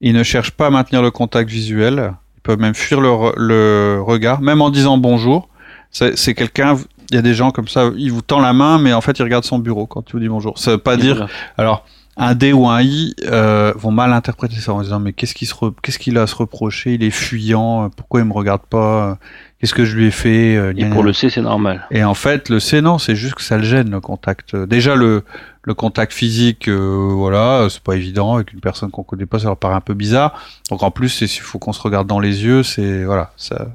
Ils 0.00 0.14
ne 0.14 0.22
cherchent 0.22 0.52
pas 0.52 0.66
à 0.66 0.70
maintenir 0.70 1.02
le 1.02 1.10
contact 1.10 1.50
visuel. 1.50 2.14
Ils 2.36 2.40
peuvent 2.42 2.58
même 2.58 2.74
fuir 2.74 3.00
le, 3.00 3.08
re- 3.08 3.34
le 3.36 4.00
regard, 4.04 4.40
même 4.40 4.60
en 4.60 4.70
disant 4.70 4.98
bonjour. 4.98 5.48
C'est 5.90 6.34
quelqu'un. 6.34 6.76
Il 7.10 7.14
y 7.14 7.18
a 7.18 7.22
des 7.22 7.34
gens 7.34 7.50
comme 7.50 7.68
ça. 7.68 7.90
Il 7.96 8.12
vous 8.12 8.22
tend 8.22 8.40
la 8.40 8.52
main, 8.52 8.78
mais 8.78 8.92
en 8.92 9.00
fait 9.00 9.18
il 9.18 9.22
regarde 9.22 9.44
son 9.44 9.58
bureau 9.58 9.86
quand 9.86 10.08
il 10.08 10.12
vous 10.12 10.20
dit 10.20 10.28
bonjour. 10.28 10.58
Ça 10.58 10.72
veut 10.72 10.78
pas 10.78 10.96
dire. 10.96 11.26
Alors 11.56 11.84
un 12.20 12.34
D 12.34 12.52
ou 12.52 12.66
un 12.68 12.82
I 12.82 13.14
euh, 13.26 13.72
vont 13.76 13.92
mal 13.92 14.12
interpréter 14.12 14.56
ça 14.56 14.72
en 14.74 14.82
disant 14.82 14.98
mais 14.98 15.12
qu'est-ce 15.12 15.34
qu'il 15.36 15.46
re- 15.48 15.72
qu'est-ce 15.82 16.00
qu'il 16.00 16.18
a 16.18 16.22
à 16.22 16.26
se 16.26 16.34
reprocher? 16.34 16.94
Il 16.94 17.04
est 17.04 17.10
fuyant. 17.10 17.84
euh, 17.84 17.88
Pourquoi 17.96 18.20
il 18.20 18.26
me 18.26 18.32
regarde 18.32 18.62
pas? 18.68 19.18
Qu'est-ce 19.60 19.72
que 19.74 19.84
je 19.84 19.96
lui 19.96 20.06
ai 20.06 20.10
fait 20.10 20.56
Euh, 20.56 20.72
Et 20.76 20.84
pour 20.86 21.02
le 21.04 21.12
C, 21.12 21.30
c'est 21.30 21.40
normal. 21.40 21.86
Et 21.92 22.04
en 22.04 22.14
fait, 22.14 22.48
le 22.48 22.58
C, 22.60 22.80
non, 22.80 22.98
c'est 22.98 23.16
juste 23.16 23.34
que 23.36 23.42
ça 23.42 23.56
le 23.56 23.62
gêne, 23.64 23.90
le 23.90 24.00
contact. 24.00 24.54
Déjà, 24.54 24.94
le, 24.96 25.24
le 25.62 25.74
contact 25.74 26.12
physique, 26.12 26.68
euh, 26.68 27.10
voilà, 27.14 27.66
c'est 27.70 27.82
pas 27.82 27.94
évident. 27.96 28.34
Avec 28.36 28.52
une 28.52 28.60
personne 28.60 28.90
qu'on 28.90 29.02
connaît 29.04 29.26
pas, 29.26 29.38
ça 29.38 29.46
leur 29.46 29.56
paraît 29.56 29.74
un 29.74 29.80
peu 29.80 29.94
bizarre. 29.94 30.40
Donc 30.70 30.82
en 30.82 30.90
plus, 30.90 31.20
il 31.22 31.28
faut 31.28 31.58
qu'on 31.60 31.72
se 31.72 31.80
regarde 31.82 32.06
dans 32.06 32.20
les 32.20 32.44
yeux, 32.44 32.62
c'est, 32.64 33.04
voilà, 33.04 33.32
ça, 33.36 33.66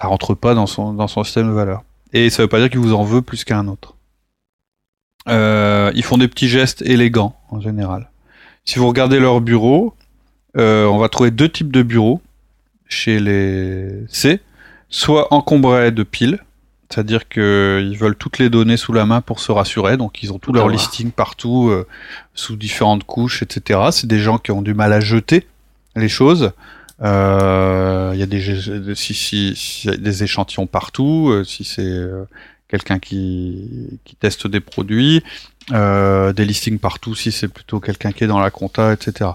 ça 0.00 0.06
rentre 0.08 0.34
pas 0.34 0.54
dans 0.54 0.66
son, 0.66 0.92
dans 0.92 1.08
son 1.08 1.24
système 1.24 1.48
de 1.48 1.52
valeurs. 1.54 1.82
Et 2.12 2.30
ça 2.30 2.42
veut 2.42 2.48
pas 2.48 2.58
dire 2.58 2.70
qu'il 2.70 2.80
vous 2.80 2.94
en 2.94 3.04
veut 3.04 3.22
plus 3.22 3.44
qu'un 3.44 3.68
autre. 3.68 3.94
Euh, 5.28 5.92
ils 5.94 6.02
font 6.02 6.18
des 6.18 6.28
petits 6.28 6.48
gestes 6.48 6.82
élégants, 6.82 7.36
en 7.50 7.60
général. 7.60 8.10
Si 8.64 8.78
vous 8.78 8.88
regardez 8.88 9.20
leur 9.20 9.40
bureau, 9.40 9.94
euh, 10.56 10.86
on 10.86 10.98
va 10.98 11.08
trouver 11.08 11.30
deux 11.30 11.48
types 11.48 11.72
de 11.72 11.82
bureaux 11.82 12.20
chez 12.88 13.20
les 13.20 14.04
C. 14.08 14.40
Soit 14.88 15.32
encombrés 15.32 15.92
de 15.92 16.02
piles, 16.02 16.40
c'est-à-dire 16.88 17.28
qu'ils 17.28 17.96
veulent 17.96 18.16
toutes 18.16 18.38
les 18.38 18.50
données 18.50 18.76
sous 18.76 18.92
la 18.92 19.06
main 19.06 19.20
pour 19.20 19.38
se 19.38 19.52
rassurer, 19.52 19.96
donc 19.96 20.22
ils 20.24 20.32
ont 20.32 20.40
tout 20.40 20.52
leur 20.52 20.64
D'accord. 20.64 20.76
listing 20.76 21.12
partout, 21.12 21.68
euh, 21.68 21.86
sous 22.34 22.56
différentes 22.56 23.04
couches, 23.04 23.42
etc. 23.42 23.80
C'est 23.92 24.08
des 24.08 24.18
gens 24.18 24.38
qui 24.38 24.50
ont 24.50 24.62
du 24.62 24.74
mal 24.74 24.92
à 24.92 24.98
jeter 24.98 25.46
les 25.94 26.08
choses. 26.08 26.52
Euh, 27.02 28.10
Il 28.14 28.20
y 28.20 28.22
a 28.22 28.26
des, 28.26 28.94
si, 28.94 29.14
si, 29.14 29.54
si- 29.56 29.86
il 29.88 29.90
y 29.90 29.94
a 29.94 29.96
des 29.96 30.22
échantillons 30.22 30.66
partout, 30.66 31.28
euh, 31.30 31.44
si 31.44 31.64
c'est 31.64 31.80
euh, 31.82 32.24
quelqu'un 32.68 32.98
qui, 32.98 33.98
qui 34.04 34.16
teste 34.16 34.46
des 34.46 34.60
produits, 34.60 35.22
euh, 35.72 36.32
des 36.32 36.44
listings 36.44 36.78
partout 36.78 37.14
si 37.14 37.32
c'est 37.32 37.48
plutôt 37.48 37.80
quelqu'un 37.80 38.12
qui 38.12 38.24
est 38.24 38.26
dans 38.26 38.40
la 38.40 38.50
compta, 38.50 38.92
etc. 38.92 39.30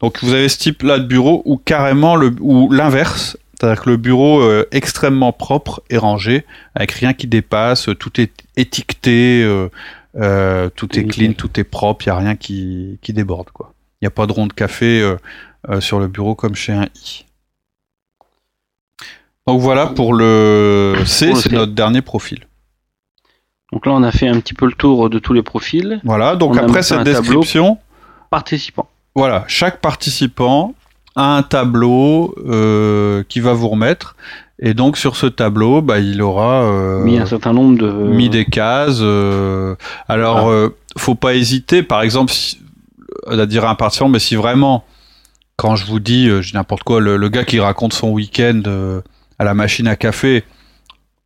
Donc 0.00 0.22
vous 0.22 0.32
avez 0.32 0.48
ce 0.48 0.58
type-là 0.58 0.98
de 0.98 1.04
bureau 1.06 1.42
ou 1.46 1.56
carrément 1.56 2.14
le 2.16 2.34
ou 2.40 2.70
l'inverse, 2.70 3.36
c'est-à-dire 3.58 3.82
que 3.82 3.90
le 3.90 3.96
bureau 3.96 4.40
euh, 4.42 4.66
extrêmement 4.70 5.32
propre 5.32 5.82
et 5.90 5.96
rangé, 5.98 6.44
avec 6.74 6.92
rien 6.92 7.14
qui 7.14 7.26
dépasse, 7.26 7.88
tout 7.98 8.20
est 8.20 8.32
étiqueté, 8.56 9.42
euh, 9.42 9.68
euh, 10.16 10.68
tout 10.76 10.96
est 10.98 11.04
clean, 11.04 11.32
tout 11.32 11.58
est 11.58 11.64
propre, 11.64 12.04
il 12.06 12.08
y 12.08 12.12
a 12.12 12.16
rien 12.16 12.36
qui, 12.36 12.98
qui 13.02 13.12
déborde 13.12 13.50
quoi. 13.50 13.72
Il 14.00 14.04
n'y 14.04 14.08
a 14.08 14.10
pas 14.12 14.26
de 14.26 14.32
rond 14.32 14.46
de 14.46 14.52
café 14.52 15.00
euh, 15.00 15.16
euh, 15.16 15.16
sur 15.80 15.98
le 16.00 16.06
bureau 16.08 16.34
comme 16.34 16.54
chez 16.54 16.72
un 16.72 16.86
i. 16.94 17.24
Donc 19.46 19.60
voilà 19.60 19.86
pour 19.86 20.12
le 20.12 20.94
C, 21.06 21.34
c'est 21.34 21.52
notre 21.52 21.72
dernier 21.72 22.02
profil. 22.02 22.46
Donc 23.72 23.86
là, 23.86 23.92
on 23.92 24.02
a 24.02 24.12
fait 24.12 24.28
un 24.28 24.40
petit 24.40 24.54
peu 24.54 24.66
le 24.66 24.72
tour 24.72 25.10
de 25.10 25.18
tous 25.18 25.32
les 25.32 25.42
profils. 25.42 26.00
Voilà, 26.04 26.36
donc 26.36 26.54
On 26.54 26.58
après 26.58 26.82
cette 26.82 27.02
description, 27.02 27.78
Participants. 28.30 28.88
Voilà, 29.14 29.44
chaque 29.48 29.80
participant 29.80 30.74
a 31.16 31.36
un 31.36 31.42
tableau 31.42 32.34
euh, 32.46 33.24
qui 33.28 33.40
va 33.40 33.52
vous 33.54 33.68
remettre. 33.68 34.16
Et 34.60 34.74
donc 34.74 34.96
sur 34.98 35.16
ce 35.16 35.26
tableau, 35.26 35.80
bah, 35.82 35.98
il 35.98 36.20
aura 36.20 36.62
euh, 36.64 37.02
mis 37.04 37.18
un 37.18 37.26
certain 37.26 37.52
nombre 37.52 37.78
de. 37.78 37.90
mis 37.90 38.28
des 38.28 38.44
cases. 38.44 38.98
euh, 39.00 39.76
alors, 40.08 40.48
Ah. 40.48 40.50
euh, 40.50 40.70
faut 40.98 41.14
pas 41.14 41.34
hésiter, 41.34 41.82
par 41.82 42.02
exemple, 42.02 42.32
si- 42.32 42.60
à 43.26 43.46
dire 43.46 43.64
à 43.64 43.70
un 43.70 43.74
participant, 43.74 44.08
mais 44.08 44.18
si 44.18 44.34
vraiment 44.36 44.84
quand 45.58 45.74
je 45.74 45.84
vous 45.84 45.98
dis, 45.98 46.28
euh, 46.28 46.40
n'importe 46.54 46.84
quoi, 46.84 47.00
le, 47.00 47.16
le, 47.16 47.28
gars 47.28 47.44
qui 47.44 47.58
raconte 47.58 47.92
son 47.92 48.10
week-end 48.10 48.62
euh, 48.68 49.02
à 49.40 49.44
la 49.44 49.54
machine 49.54 49.88
à 49.88 49.96
café, 49.96 50.44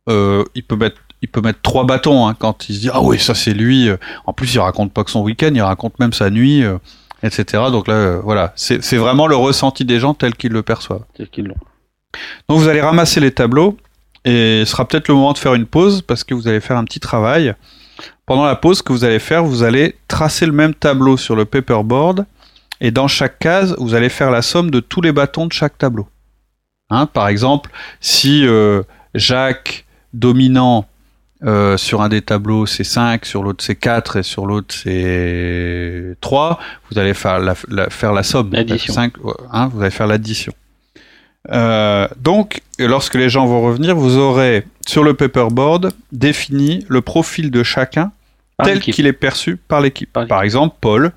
euh, 0.09 0.43
il 0.55 0.63
peut 0.63 0.75
mettre 0.75 0.97
il 1.21 1.29
peut 1.29 1.39
mettre 1.39 1.61
trois 1.61 1.85
bâtons 1.85 2.27
hein, 2.27 2.35
quand 2.37 2.67
il 2.67 2.75
se 2.75 2.81
dit 2.81 2.89
ah 2.91 3.01
oui 3.01 3.17
ça 3.17 3.33
c'est 3.33 3.53
lui. 3.53 3.89
En 4.25 4.33
plus 4.33 4.53
il 4.53 4.59
raconte 4.59 4.91
pas 4.91 5.05
que 5.05 5.11
son 5.11 5.21
week-end, 5.21 5.51
il 5.53 5.61
raconte 5.61 5.97
même 5.97 6.11
sa 6.11 6.29
nuit, 6.29 6.65
etc. 7.21 7.63
Donc 7.71 7.87
là 7.87 8.17
voilà, 8.17 8.51
c'est 8.57 8.97
vraiment 8.97 9.25
le 9.27 9.37
ressenti 9.37 9.85
des 9.85 10.01
gens 10.01 10.13
tel 10.13 10.35
qu'ils 10.35 10.51
le 10.51 10.63
perçoivent. 10.63 11.05
Tel 11.15 11.29
qu'ils 11.29 11.45
l'ont. 11.45 11.55
Donc 12.49 12.59
vous 12.59 12.67
allez 12.67 12.81
ramasser 12.81 13.21
les 13.21 13.31
tableaux 13.31 13.77
et 14.25 14.63
ce 14.65 14.71
sera 14.71 14.85
peut-être 14.85 15.07
le 15.07 15.13
moment 15.13 15.31
de 15.31 15.37
faire 15.37 15.53
une 15.53 15.65
pause 15.65 16.01
parce 16.01 16.25
que 16.25 16.33
vous 16.33 16.49
allez 16.49 16.59
faire 16.59 16.75
un 16.75 16.83
petit 16.83 16.99
travail. 16.99 17.55
Pendant 18.25 18.43
la 18.43 18.57
pause, 18.57 18.79
ce 18.79 18.83
que 18.83 18.91
vous 18.91 19.05
allez 19.05 19.19
faire, 19.19 19.45
vous 19.45 19.63
allez 19.63 19.95
tracer 20.09 20.45
le 20.45 20.51
même 20.51 20.73
tableau 20.73 21.15
sur 21.15 21.37
le 21.37 21.45
paperboard 21.45 22.25
et 22.83 22.91
dans 22.91 23.07
chaque 23.07 23.39
case, 23.39 23.75
vous 23.79 23.95
allez 23.95 24.09
faire 24.09 24.29
la 24.29 24.41
somme 24.41 24.69
de 24.69 24.81
tous 24.81 25.01
les 25.01 25.13
bâtons 25.13 25.47
de 25.47 25.53
chaque 25.53 25.77
tableau. 25.77 26.07
Hein, 26.89 27.05
par 27.05 27.29
exemple, 27.29 27.71
si 28.01 28.45
euh, 28.45 28.83
Jacques 29.15 29.85
dominant 30.13 30.85
euh, 31.45 31.77
sur 31.77 32.01
un 32.01 32.09
des 32.09 32.21
tableaux 32.21 32.65
c'est 32.65 32.83
5, 32.83 33.25
sur 33.25 33.41
l'autre 33.41 33.63
c'est 33.63 33.75
4 33.75 34.17
et 34.17 34.23
sur 34.23 34.45
l'autre 34.45 34.75
c'est 34.75 36.17
3, 36.19 36.59
vous 36.91 36.99
allez 36.99 37.13
faire 37.13 37.39
la, 37.39 37.55
faire 37.55 38.11
la 38.11 38.21
somme. 38.21 38.49
L'addition. 38.51 38.93
Hein, 39.51 39.69
vous 39.73 39.81
allez 39.81 39.89
faire 39.89 40.07
l'addition. 40.07 40.51
Euh, 41.51 42.07
donc, 42.19 42.61
lorsque 42.79 43.15
les 43.15 43.29
gens 43.29 43.45
vont 43.45 43.61
revenir, 43.61 43.95
vous 43.95 44.17
aurez 44.17 44.67
sur 44.85 45.03
le 45.03 45.13
paperboard 45.13 45.93
défini 46.11 46.85
le 46.89 47.01
profil 47.01 47.49
de 47.49 47.63
chacun 47.63 48.11
tel 48.61 48.81
qu'il 48.81 49.07
est 49.07 49.13
perçu 49.13 49.55
par 49.55 49.79
l'équipe. 49.79 50.11
Par 50.27 50.43
exemple, 50.43 50.75
Paul, 50.81 51.13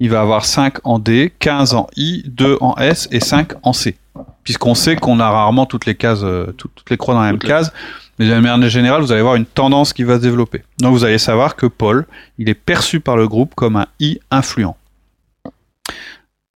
il 0.00 0.10
va 0.10 0.20
avoir 0.20 0.44
5 0.44 0.78
en 0.84 0.98
D, 0.98 1.32
15 1.38 1.74
en 1.74 1.86
I, 1.96 2.22
2 2.26 2.58
en 2.60 2.74
S 2.76 3.08
et 3.10 3.20
5 3.20 3.52
en 3.62 3.72
C. 3.72 3.96
Puisqu'on 4.44 4.74
sait 4.74 4.96
qu'on 4.96 5.20
a 5.20 5.30
rarement 5.30 5.66
toutes 5.66 5.86
les 5.86 5.94
cases, 5.94 6.20
euh, 6.22 6.52
toutes, 6.56 6.88
les 6.90 6.96
croix 6.96 7.14
dans 7.14 7.22
la 7.22 7.32
même 7.32 7.38
case. 7.38 7.72
Mais 8.18 8.28
de 8.28 8.34
manière 8.38 8.68
générale, 8.68 9.02
vous 9.02 9.12
allez 9.12 9.22
voir 9.22 9.34
une 9.34 9.46
tendance 9.46 9.92
qui 9.92 10.04
va 10.04 10.16
se 10.16 10.22
développer. 10.22 10.62
Donc 10.80 10.92
vous 10.92 11.04
allez 11.04 11.18
savoir 11.18 11.56
que 11.56 11.66
Paul, 11.66 12.06
il 12.38 12.48
est 12.48 12.54
perçu 12.54 13.00
par 13.00 13.16
le 13.16 13.28
groupe 13.28 13.54
comme 13.54 13.76
un 13.76 13.86
I 14.00 14.20
influent. 14.30 14.76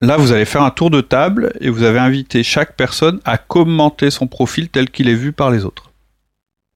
Là, 0.01 0.17
vous 0.17 0.31
allez 0.31 0.45
faire 0.45 0.61
un 0.61 0.69
tour 0.69 0.91
de 0.91 1.01
table 1.01 1.53
et 1.59 1.69
vous 1.69 1.81
avez 1.81 1.97
invité 1.97 2.43
chaque 2.43 2.75
personne 2.75 3.19
à 3.25 3.39
commenter 3.39 4.11
son 4.11 4.27
profil 4.27 4.69
tel 4.69 4.91
qu'il 4.91 5.09
est 5.09 5.15
vu 5.15 5.31
par 5.31 5.49
les 5.49 5.65
autres. 5.65 5.86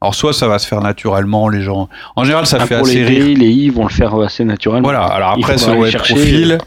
Alors 0.01 0.15
soit 0.15 0.33
ça 0.33 0.47
va 0.47 0.57
se 0.57 0.67
faire 0.67 0.81
naturellement, 0.81 1.47
les 1.47 1.61
gens. 1.61 1.87
En 2.15 2.23
général, 2.23 2.47
ça 2.47 2.57
ah, 2.59 2.65
fait 2.65 2.75
assez 2.75 2.95
les 2.95 3.05
rire. 3.05 3.37
les 3.37 3.51
I 3.51 3.69
vont 3.69 3.83
le 3.83 3.89
faire 3.89 4.15
assez 4.15 4.43
naturellement. 4.43 4.87
Voilà. 4.87 5.03
Alors 5.03 5.31
après, 5.31 5.57
sur 5.57 5.75
le 5.75 5.91
profil, 5.91 6.57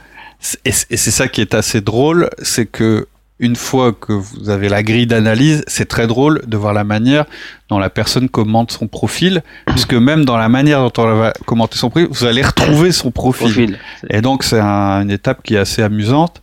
et 0.65 0.71
c'est 0.71 1.11
ça 1.11 1.29
qui 1.29 1.41
est 1.41 1.55
assez 1.55 1.81
drôle, 1.81 2.31
c'est 2.43 2.67
que 2.67 3.07
une 3.41 3.57
fois 3.57 3.93
que 3.93 4.13
vous 4.13 4.49
avez 4.49 4.69
la 4.69 4.85
grille 4.85 5.09
d'analyse, 5.09 5.65
c'est 5.67 5.87
très 5.87 6.07
drôle 6.07 6.43
de 6.47 6.57
voir 6.57 6.73
la 6.73 6.85
manière 6.85 7.25
dont 7.69 7.79
la 7.79 7.91
personne 7.91 8.29
commente 8.29 8.71
son 8.71 8.87
profil, 8.87 9.43
puisque 9.67 9.95
même 9.95 10.25
dans 10.25 10.37
la 10.37 10.49
manière 10.49 10.81
dont 10.81 11.03
on 11.03 11.17
va 11.17 11.33
commenter 11.45 11.77
son 11.77 11.91
profil, 11.91 12.09
vous 12.11 12.25
allez 12.25 12.43
retrouver 12.43 12.93
son 12.93 13.11
profil. 13.11 13.79
Et 14.11 14.21
donc 14.21 14.45
c'est 14.45 14.61
une 14.61 15.11
étape 15.11 15.43
qui 15.43 15.57
est 15.57 15.59
assez 15.59 15.83
amusante. 15.83 16.41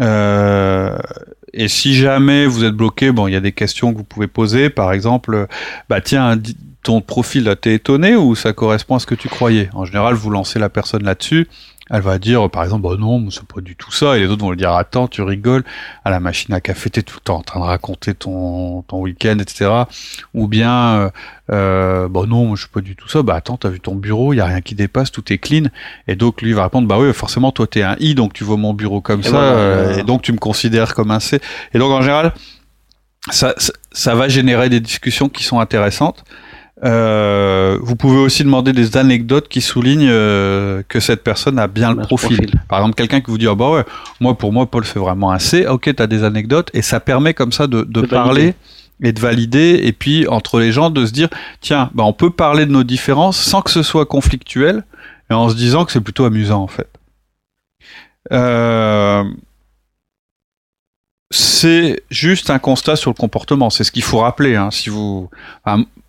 Euh, 0.00 0.96
et 1.54 1.68
si 1.68 1.94
jamais 1.94 2.46
vous 2.46 2.64
êtes 2.64 2.74
bloqué, 2.74 3.12
bon, 3.12 3.26
il 3.26 3.32
y 3.32 3.36
a 3.36 3.40
des 3.40 3.52
questions 3.52 3.92
que 3.92 3.98
vous 3.98 4.04
pouvez 4.04 4.26
poser. 4.26 4.70
Par 4.70 4.92
exemple, 4.92 5.46
bah 5.88 6.00
tiens, 6.00 6.38
ton 6.82 7.00
profil, 7.00 7.54
t'es 7.60 7.74
étonné 7.74 8.16
ou 8.16 8.34
ça 8.34 8.52
correspond 8.52 8.96
à 8.96 8.98
ce 8.98 9.06
que 9.06 9.14
tu 9.14 9.28
croyais? 9.28 9.68
En 9.74 9.84
général, 9.84 10.14
vous 10.14 10.30
lancez 10.30 10.58
la 10.58 10.68
personne 10.68 11.04
là-dessus 11.04 11.48
elle 11.92 12.00
va 12.00 12.18
dire 12.18 12.48
par 12.50 12.64
exemple 12.64 12.82
bah 12.88 12.96
non 12.98 13.30
c'est 13.30 13.44
pas 13.44 13.60
du 13.60 13.76
tout 13.76 13.92
ça. 13.92 14.16
Et 14.16 14.20
les 14.20 14.26
autres 14.26 14.40
vont 14.40 14.50
lui 14.50 14.56
dire 14.56 14.72
attends 14.72 15.08
tu 15.08 15.20
rigoles. 15.22 15.62
À 16.04 16.10
la 16.10 16.20
machine 16.20 16.54
à 16.54 16.60
café 16.60 16.88
t'es 16.88 17.02
tout 17.02 17.16
le 17.16 17.20
temps 17.20 17.36
en 17.36 17.42
train 17.42 17.60
de 17.60 17.64
raconter 17.64 18.14
ton 18.14 18.82
ton 18.82 19.00
week-end 19.00 19.36
etc 19.38 19.70
ou 20.32 20.48
bien 20.48 20.72
euh, 20.72 21.10
euh, 21.50 22.08
bah 22.08 22.22
non 22.26 22.56
je 22.56 22.62
suis 22.62 22.70
pas 22.70 22.80
du 22.80 22.96
tout 22.96 23.08
ça. 23.08 23.22
Bah 23.22 23.34
attends 23.34 23.58
t'as 23.58 23.68
vu 23.68 23.78
ton 23.78 23.94
bureau 23.94 24.32
il 24.32 24.38
y 24.38 24.40
a 24.40 24.46
rien 24.46 24.62
qui 24.62 24.74
dépasse 24.74 25.12
tout 25.12 25.30
est 25.32 25.38
clean. 25.38 25.64
Et 26.08 26.16
donc 26.16 26.40
lui 26.40 26.54
va 26.54 26.64
répondre 26.64 26.88
bah 26.88 26.98
oui 26.98 27.12
forcément 27.12 27.52
toi 27.52 27.66
t'es 27.66 27.82
un 27.82 27.96
i 28.00 28.14
donc 28.14 28.32
tu 28.32 28.42
vois 28.42 28.56
mon 28.56 28.72
bureau 28.72 29.02
comme 29.02 29.22
ça 29.22 29.36
euh, 29.36 29.98
et 29.98 30.02
donc 30.02 30.22
tu 30.22 30.32
me 30.32 30.38
considères 30.38 30.94
comme 30.94 31.10
un 31.10 31.20
c. 31.20 31.40
Et 31.74 31.78
donc 31.78 31.92
en 31.92 32.00
général 32.00 32.32
ça, 33.30 33.54
ça 33.92 34.14
va 34.14 34.28
générer 34.28 34.68
des 34.68 34.80
discussions 34.80 35.28
qui 35.28 35.44
sont 35.44 35.60
intéressantes 35.60 36.24
euh, 36.84 37.78
vous 37.80 37.94
pouvez 37.94 38.18
aussi 38.18 38.42
demander 38.42 38.72
des 38.72 38.96
anecdotes 38.96 39.48
qui 39.48 39.60
soulignent 39.60 40.08
euh, 40.10 40.82
que 40.88 40.98
cette 40.98 41.22
personne 41.22 41.58
a 41.58 41.68
bien 41.68 41.94
le 41.94 42.02
profil. 42.02 42.50
Par 42.68 42.80
exemple, 42.80 42.96
quelqu'un 42.96 43.20
qui 43.20 43.30
vous 43.30 43.38
dit 43.38 43.46
oh 43.46 43.54
bah 43.54 43.70
ouais, 43.70 43.84
moi 44.20 44.36
pour 44.36 44.52
moi 44.52 44.66
Paul 44.66 44.84
fait 44.84 44.98
vraiment 44.98 45.30
un 45.30 45.38
C. 45.38 45.66
Ok, 45.66 45.94
tu 45.94 46.02
as 46.02 46.06
des 46.08 46.24
anecdotes 46.24 46.70
et 46.74 46.82
ça 46.82 46.98
permet 46.98 47.34
comme 47.34 47.52
ça 47.52 47.68
de, 47.68 47.84
parler 48.06 48.54
et 49.00 49.12
de 49.12 49.20
valider 49.20 49.80
et 49.84 49.92
puis 49.92 50.26
entre 50.26 50.58
les 50.58 50.72
gens 50.72 50.90
de 50.90 51.06
se 51.06 51.12
dire 51.12 51.28
tiens, 51.60 51.90
bah 51.94 52.02
on 52.04 52.12
peut 52.12 52.30
parler 52.30 52.66
de 52.66 52.72
nos 52.72 52.84
différences 52.84 53.38
sans 53.38 53.62
que 53.62 53.70
ce 53.70 53.82
soit 53.82 54.06
conflictuel 54.06 54.84
et 55.30 55.34
en 55.34 55.48
se 55.48 55.54
disant 55.54 55.84
que 55.84 55.92
c'est 55.92 56.00
plutôt 56.00 56.24
amusant 56.24 56.62
en 56.62 56.68
fait. 56.68 56.88
Euh, 58.32 59.24
c'est 61.30 62.02
juste 62.10 62.50
un 62.50 62.58
constat 62.58 62.96
sur 62.96 63.10
le 63.10 63.14
comportement. 63.14 63.70
C'est 63.70 63.84
ce 63.84 63.92
qu'il 63.92 64.02
faut 64.02 64.18
rappeler. 64.18 64.54
Hein. 64.56 64.70
Si 64.70 64.90
vous, 64.90 65.30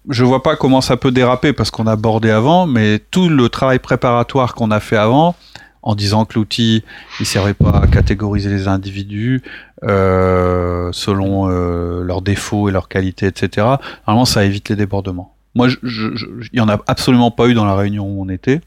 je 0.09 0.23
vois 0.23 0.43
pas 0.43 0.55
comment 0.55 0.81
ça 0.81 0.97
peut 0.97 1.11
déraper 1.11 1.53
parce 1.53 1.71
qu'on 1.71 1.87
a 1.87 1.93
abordé 1.93 2.29
avant, 2.29 2.67
mais 2.67 2.99
tout 3.11 3.29
le 3.29 3.49
travail 3.49 3.79
préparatoire 3.79 4.53
qu'on 4.53 4.71
a 4.71 4.79
fait 4.79 4.97
avant, 4.97 5.35
en 5.81 5.95
disant 5.95 6.25
que 6.25 6.35
l'outil 6.35 6.83
il 7.19 7.25
servait 7.25 7.53
pas 7.53 7.81
à 7.83 7.87
catégoriser 7.87 8.49
les 8.49 8.67
individus 8.67 9.41
euh, 9.83 10.89
selon 10.93 11.49
euh, 11.49 12.03
leurs 12.03 12.21
défauts 12.21 12.69
et 12.69 12.71
leurs 12.71 12.87
qualités, 12.87 13.27
etc. 13.27 13.67
Normalement, 14.07 14.25
ça 14.25 14.45
évite 14.45 14.69
les 14.69 14.75
débordements. 14.75 15.35
Moi, 15.55 15.67
il 15.83 16.49
y 16.53 16.61
en 16.61 16.69
a 16.69 16.79
absolument 16.87 17.31
pas 17.31 17.47
eu 17.47 17.53
dans 17.53 17.65
la 17.65 17.75
réunion 17.75 18.05
où 18.05 18.23
on 18.23 18.29
était. 18.29 18.61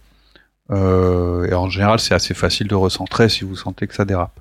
Euh, 0.71 1.49
et 1.49 1.55
en 1.55 1.69
général, 1.69 1.99
c'est 2.01 2.15
assez 2.15 2.35
facile 2.35 2.69
de 2.69 2.75
recentrer 2.75 3.29
si 3.29 3.45
vous 3.45 3.57
sentez 3.57 3.87
que 3.87 3.95
ça 3.95 4.05
dérape. 4.05 4.39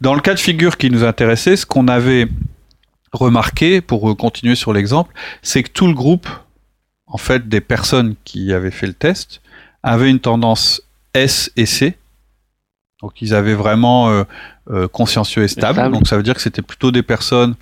Dans 0.00 0.14
le 0.14 0.20
cas 0.20 0.34
de 0.34 0.38
figure 0.38 0.76
qui 0.76 0.90
nous 0.90 1.04
intéressait, 1.04 1.56
ce 1.56 1.66
qu'on 1.66 1.88
avait 1.88 2.28
remarqué, 3.12 3.80
pour 3.80 4.16
continuer 4.16 4.54
sur 4.54 4.72
l'exemple, 4.72 5.12
c'est 5.42 5.62
que 5.62 5.70
tout 5.70 5.86
le 5.86 5.94
groupe, 5.94 6.28
en 7.06 7.18
fait, 7.18 7.48
des 7.48 7.60
personnes 7.60 8.14
qui 8.24 8.52
avaient 8.52 8.70
fait 8.70 8.86
le 8.86 8.94
test, 8.94 9.40
avait 9.82 10.10
une 10.10 10.20
tendance 10.20 10.82
S 11.14 11.50
et 11.56 11.66
C. 11.66 11.96
Donc 13.00 13.20
ils 13.20 13.34
avaient 13.34 13.54
vraiment 13.54 14.10
euh, 14.10 14.24
euh, 14.70 14.88
consciencieux 14.88 15.42
et 15.42 15.48
stable. 15.48 15.92
Donc 15.92 16.06
ça 16.06 16.16
veut 16.16 16.22
dire 16.22 16.34
que 16.34 16.40
c'était 16.40 16.62
plutôt 16.62 16.90
des 16.90 17.02
personnes 17.02 17.54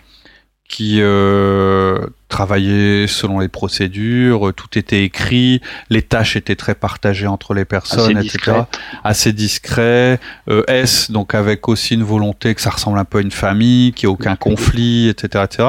qui 0.68 1.00
euh, 1.00 2.06
travaillaient 2.28 3.06
selon 3.06 3.40
les 3.40 3.48
procédures, 3.48 4.52
tout 4.56 4.78
était 4.78 5.04
écrit, 5.04 5.60
les 5.90 6.02
tâches 6.02 6.36
étaient 6.36 6.56
très 6.56 6.74
partagées 6.74 7.26
entre 7.26 7.54
les 7.54 7.64
personnes, 7.64 8.18
etc. 8.18 8.62
Assez 9.04 9.32
discret. 9.32 10.18
Euh, 10.48 10.62
S, 10.66 11.10
donc 11.10 11.34
avec 11.34 11.68
aussi 11.68 11.94
une 11.94 12.02
volonté 12.02 12.54
que 12.54 12.60
ça 12.60 12.70
ressemble 12.70 12.98
un 12.98 13.04
peu 13.04 13.18
à 13.18 13.20
une 13.20 13.30
famille, 13.30 13.92
qu'il 13.92 14.08
n'y 14.08 14.12
ait 14.12 14.14
aucun 14.14 14.36
conflit, 14.36 15.08
etc., 15.08 15.44
etc. 15.44 15.68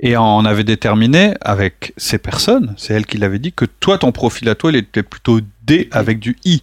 Et 0.00 0.16
on 0.16 0.44
avait 0.44 0.64
déterminé 0.64 1.34
avec 1.40 1.94
ces 1.96 2.18
personnes, 2.18 2.74
c'est 2.76 2.92
elle 2.92 3.06
qui 3.06 3.18
l'avait 3.18 3.38
dit, 3.38 3.52
que 3.52 3.64
toi, 3.64 3.98
ton 3.98 4.12
profil 4.12 4.48
à 4.48 4.54
toi, 4.54 4.70
il 4.70 4.76
était 4.76 5.02
plutôt 5.02 5.40
D 5.64 5.88
avec 5.90 6.18
du 6.18 6.36
I. 6.44 6.62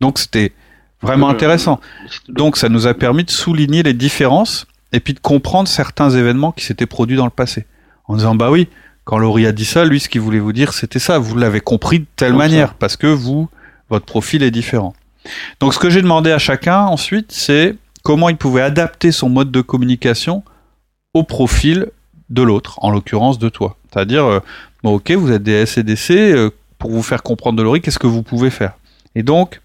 Donc 0.00 0.18
c'était 0.18 0.52
vraiment 1.02 1.28
euh, 1.28 1.32
intéressant. 1.32 1.80
Donc 2.28 2.56
ça 2.56 2.68
nous 2.68 2.86
a 2.86 2.94
permis 2.94 3.24
de 3.24 3.30
souligner 3.30 3.82
les 3.82 3.92
différences 3.92 4.66
et 4.92 5.00
puis 5.00 5.14
de 5.14 5.18
comprendre 5.18 5.68
certains 5.68 6.10
événements 6.10 6.52
qui 6.52 6.64
s'étaient 6.64 6.86
produits 6.86 7.16
dans 7.16 7.24
le 7.24 7.30
passé. 7.30 7.66
En 8.12 8.16
disant, 8.16 8.34
bah 8.34 8.50
oui, 8.50 8.68
quand 9.04 9.16
Laurie 9.16 9.46
a 9.46 9.52
dit 9.52 9.64
ça, 9.64 9.86
lui, 9.86 9.98
ce 9.98 10.10
qu'il 10.10 10.20
voulait 10.20 10.38
vous 10.38 10.52
dire, 10.52 10.74
c'était 10.74 10.98
ça. 10.98 11.18
Vous 11.18 11.34
l'avez 11.34 11.62
compris 11.62 12.00
de 12.00 12.06
telle 12.14 12.34
manière, 12.34 12.74
parce 12.74 12.96
que 12.96 13.06
vous, 13.06 13.48
votre 13.88 14.04
profil 14.04 14.42
est 14.42 14.50
différent. 14.50 14.92
Donc, 15.60 15.72
ce 15.72 15.78
que 15.78 15.88
j'ai 15.88 16.02
demandé 16.02 16.30
à 16.30 16.38
chacun 16.38 16.80
ensuite, 16.80 17.32
c'est 17.32 17.74
comment 18.02 18.28
il 18.28 18.36
pouvait 18.36 18.60
adapter 18.60 19.12
son 19.12 19.30
mode 19.30 19.50
de 19.50 19.62
communication 19.62 20.44
au 21.14 21.22
profil 21.22 21.88
de 22.28 22.42
l'autre, 22.42 22.78
en 22.82 22.90
l'occurrence 22.90 23.38
de 23.38 23.48
toi. 23.48 23.78
C'est-à-dire, 23.90 24.26
euh, 24.26 24.40
bon, 24.82 24.96
ok, 24.96 25.12
vous 25.12 25.32
êtes 25.32 25.42
des 25.42 25.64
SCDC, 25.64 26.10
euh, 26.10 26.50
pour 26.78 26.90
vous 26.90 27.02
faire 27.02 27.22
comprendre 27.22 27.56
de 27.56 27.62
Laurie, 27.62 27.80
qu'est-ce 27.80 27.98
que 27.98 28.06
vous 28.06 28.22
pouvez 28.22 28.50
faire? 28.50 28.74
Et 29.14 29.22
donc, 29.22 29.62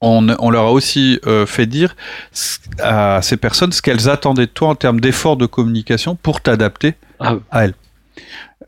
on, 0.00 0.20
leur 0.22 0.66
a 0.66 0.72
aussi 0.72 1.18
euh, 1.26 1.44
fait 1.44 1.66
dire 1.66 1.96
à 2.78 3.20
ces 3.20 3.36
personnes 3.36 3.72
ce 3.72 3.82
qu'elles 3.82 4.08
attendaient 4.08 4.46
de 4.46 4.52
toi 4.52 4.68
en 4.68 4.74
termes 4.76 5.00
d'efforts 5.00 5.36
de 5.36 5.46
communication 5.46 6.14
pour 6.14 6.40
t'adapter 6.40 6.94
ah 7.20 7.36
à 7.50 7.64
elles. 7.64 7.74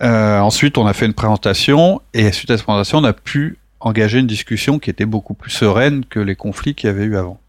Euh, 0.02 0.38
ensuite, 0.40 0.78
on 0.78 0.86
a 0.86 0.92
fait 0.92 1.06
une 1.06 1.14
présentation 1.14 2.00
et 2.14 2.32
suite 2.32 2.50
à 2.50 2.56
cette 2.56 2.64
présentation, 2.64 2.98
on 2.98 3.04
a 3.04 3.12
pu 3.12 3.58
engager 3.80 4.18
une 4.18 4.26
discussion 4.26 4.78
qui 4.78 4.90
était 4.90 5.06
beaucoup 5.06 5.34
plus 5.34 5.50
sereine 5.50 6.04
que 6.04 6.20
les 6.20 6.36
conflits 6.36 6.74
qu'il 6.74 6.88
y 6.88 6.90
avait 6.90 7.04
eu 7.04 7.16
avant. 7.16 7.40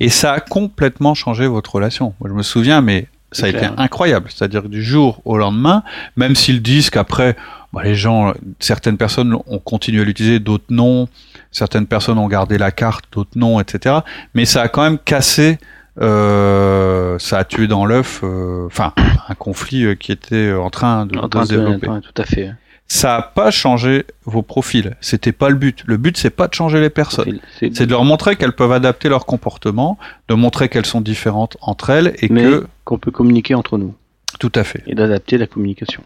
Et 0.00 0.08
ça 0.08 0.32
a 0.32 0.40
complètement 0.40 1.14
changé 1.14 1.46
votre 1.46 1.74
relation. 1.74 2.14
Moi, 2.20 2.30
je 2.30 2.34
me 2.34 2.42
souviens, 2.42 2.80
mais 2.80 3.08
ça 3.32 3.46
a 3.46 3.48
été 3.48 3.66
incroyable. 3.76 4.30
C'est-à-dire 4.30 4.68
du 4.68 4.82
jour 4.82 5.20
au 5.24 5.36
lendemain, 5.36 5.82
même 6.16 6.34
s'ils 6.34 6.62
disent 6.62 6.90
qu'après, 6.90 7.36
bah, 7.72 7.82
les 7.82 7.94
gens, 7.94 8.32
certaines 8.60 8.96
personnes 8.96 9.36
ont 9.46 9.58
continué 9.58 10.02
à 10.02 10.04
l'utiliser, 10.04 10.38
d'autres 10.38 10.64
non. 10.70 11.08
Certaines 11.50 11.86
personnes 11.86 12.18
ont 12.18 12.28
gardé 12.28 12.58
la 12.58 12.70
carte, 12.70 13.04
d'autres 13.12 13.36
non, 13.36 13.60
etc. 13.60 13.96
Mais 14.34 14.44
ça 14.44 14.62
a 14.62 14.68
quand 14.68 14.82
même 14.82 14.98
cassé 14.98 15.58
euh, 16.00 17.18
ça 17.18 17.38
a 17.38 17.44
tué 17.44 17.66
dans 17.66 17.86
l'œuf, 17.86 18.20
euh, 18.22 18.66
enfin, 18.66 18.92
un 19.28 19.34
conflit 19.34 19.84
euh, 19.84 19.94
qui 19.94 20.12
était 20.12 20.52
en 20.52 20.70
train 20.70 21.06
de, 21.06 21.18
En 21.18 21.22
de 21.22 21.28
train 21.28 21.46
se 21.46 21.54
développer. 21.54 21.86
tout 21.86 22.22
à 22.22 22.24
fait. 22.24 22.52
Ça 22.88 23.16
a 23.16 23.22
pas 23.22 23.50
changé 23.50 24.06
vos 24.24 24.42
profils. 24.42 24.96
C'était 25.00 25.32
pas 25.32 25.48
le 25.48 25.56
but. 25.56 25.82
Le 25.86 25.96
but, 25.96 26.16
c'est 26.16 26.30
pas 26.30 26.46
de 26.46 26.54
changer 26.54 26.80
les 26.80 26.90
personnes. 26.90 27.40
C'est 27.58 27.86
de 27.86 27.90
leur 27.90 28.04
montrer 28.04 28.36
qu'elles 28.36 28.54
peuvent 28.54 28.72
adapter 28.72 29.08
leur 29.08 29.26
comportement, 29.26 29.98
de 30.28 30.34
montrer 30.34 30.68
qu'elles 30.68 30.86
sont 30.86 31.00
différentes 31.00 31.56
entre 31.60 31.90
elles 31.90 32.14
et 32.20 32.28
mais 32.28 32.44
que, 32.44 32.66
qu'on 32.84 32.98
peut 32.98 33.10
communiquer 33.10 33.54
entre 33.54 33.76
nous 33.76 33.94
tout 34.38 34.52
à 34.54 34.64
fait, 34.64 34.82
et 34.86 34.94
d'adapter 34.94 35.38
la 35.38 35.46
communication. 35.46 36.02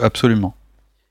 Absolument. 0.00 0.54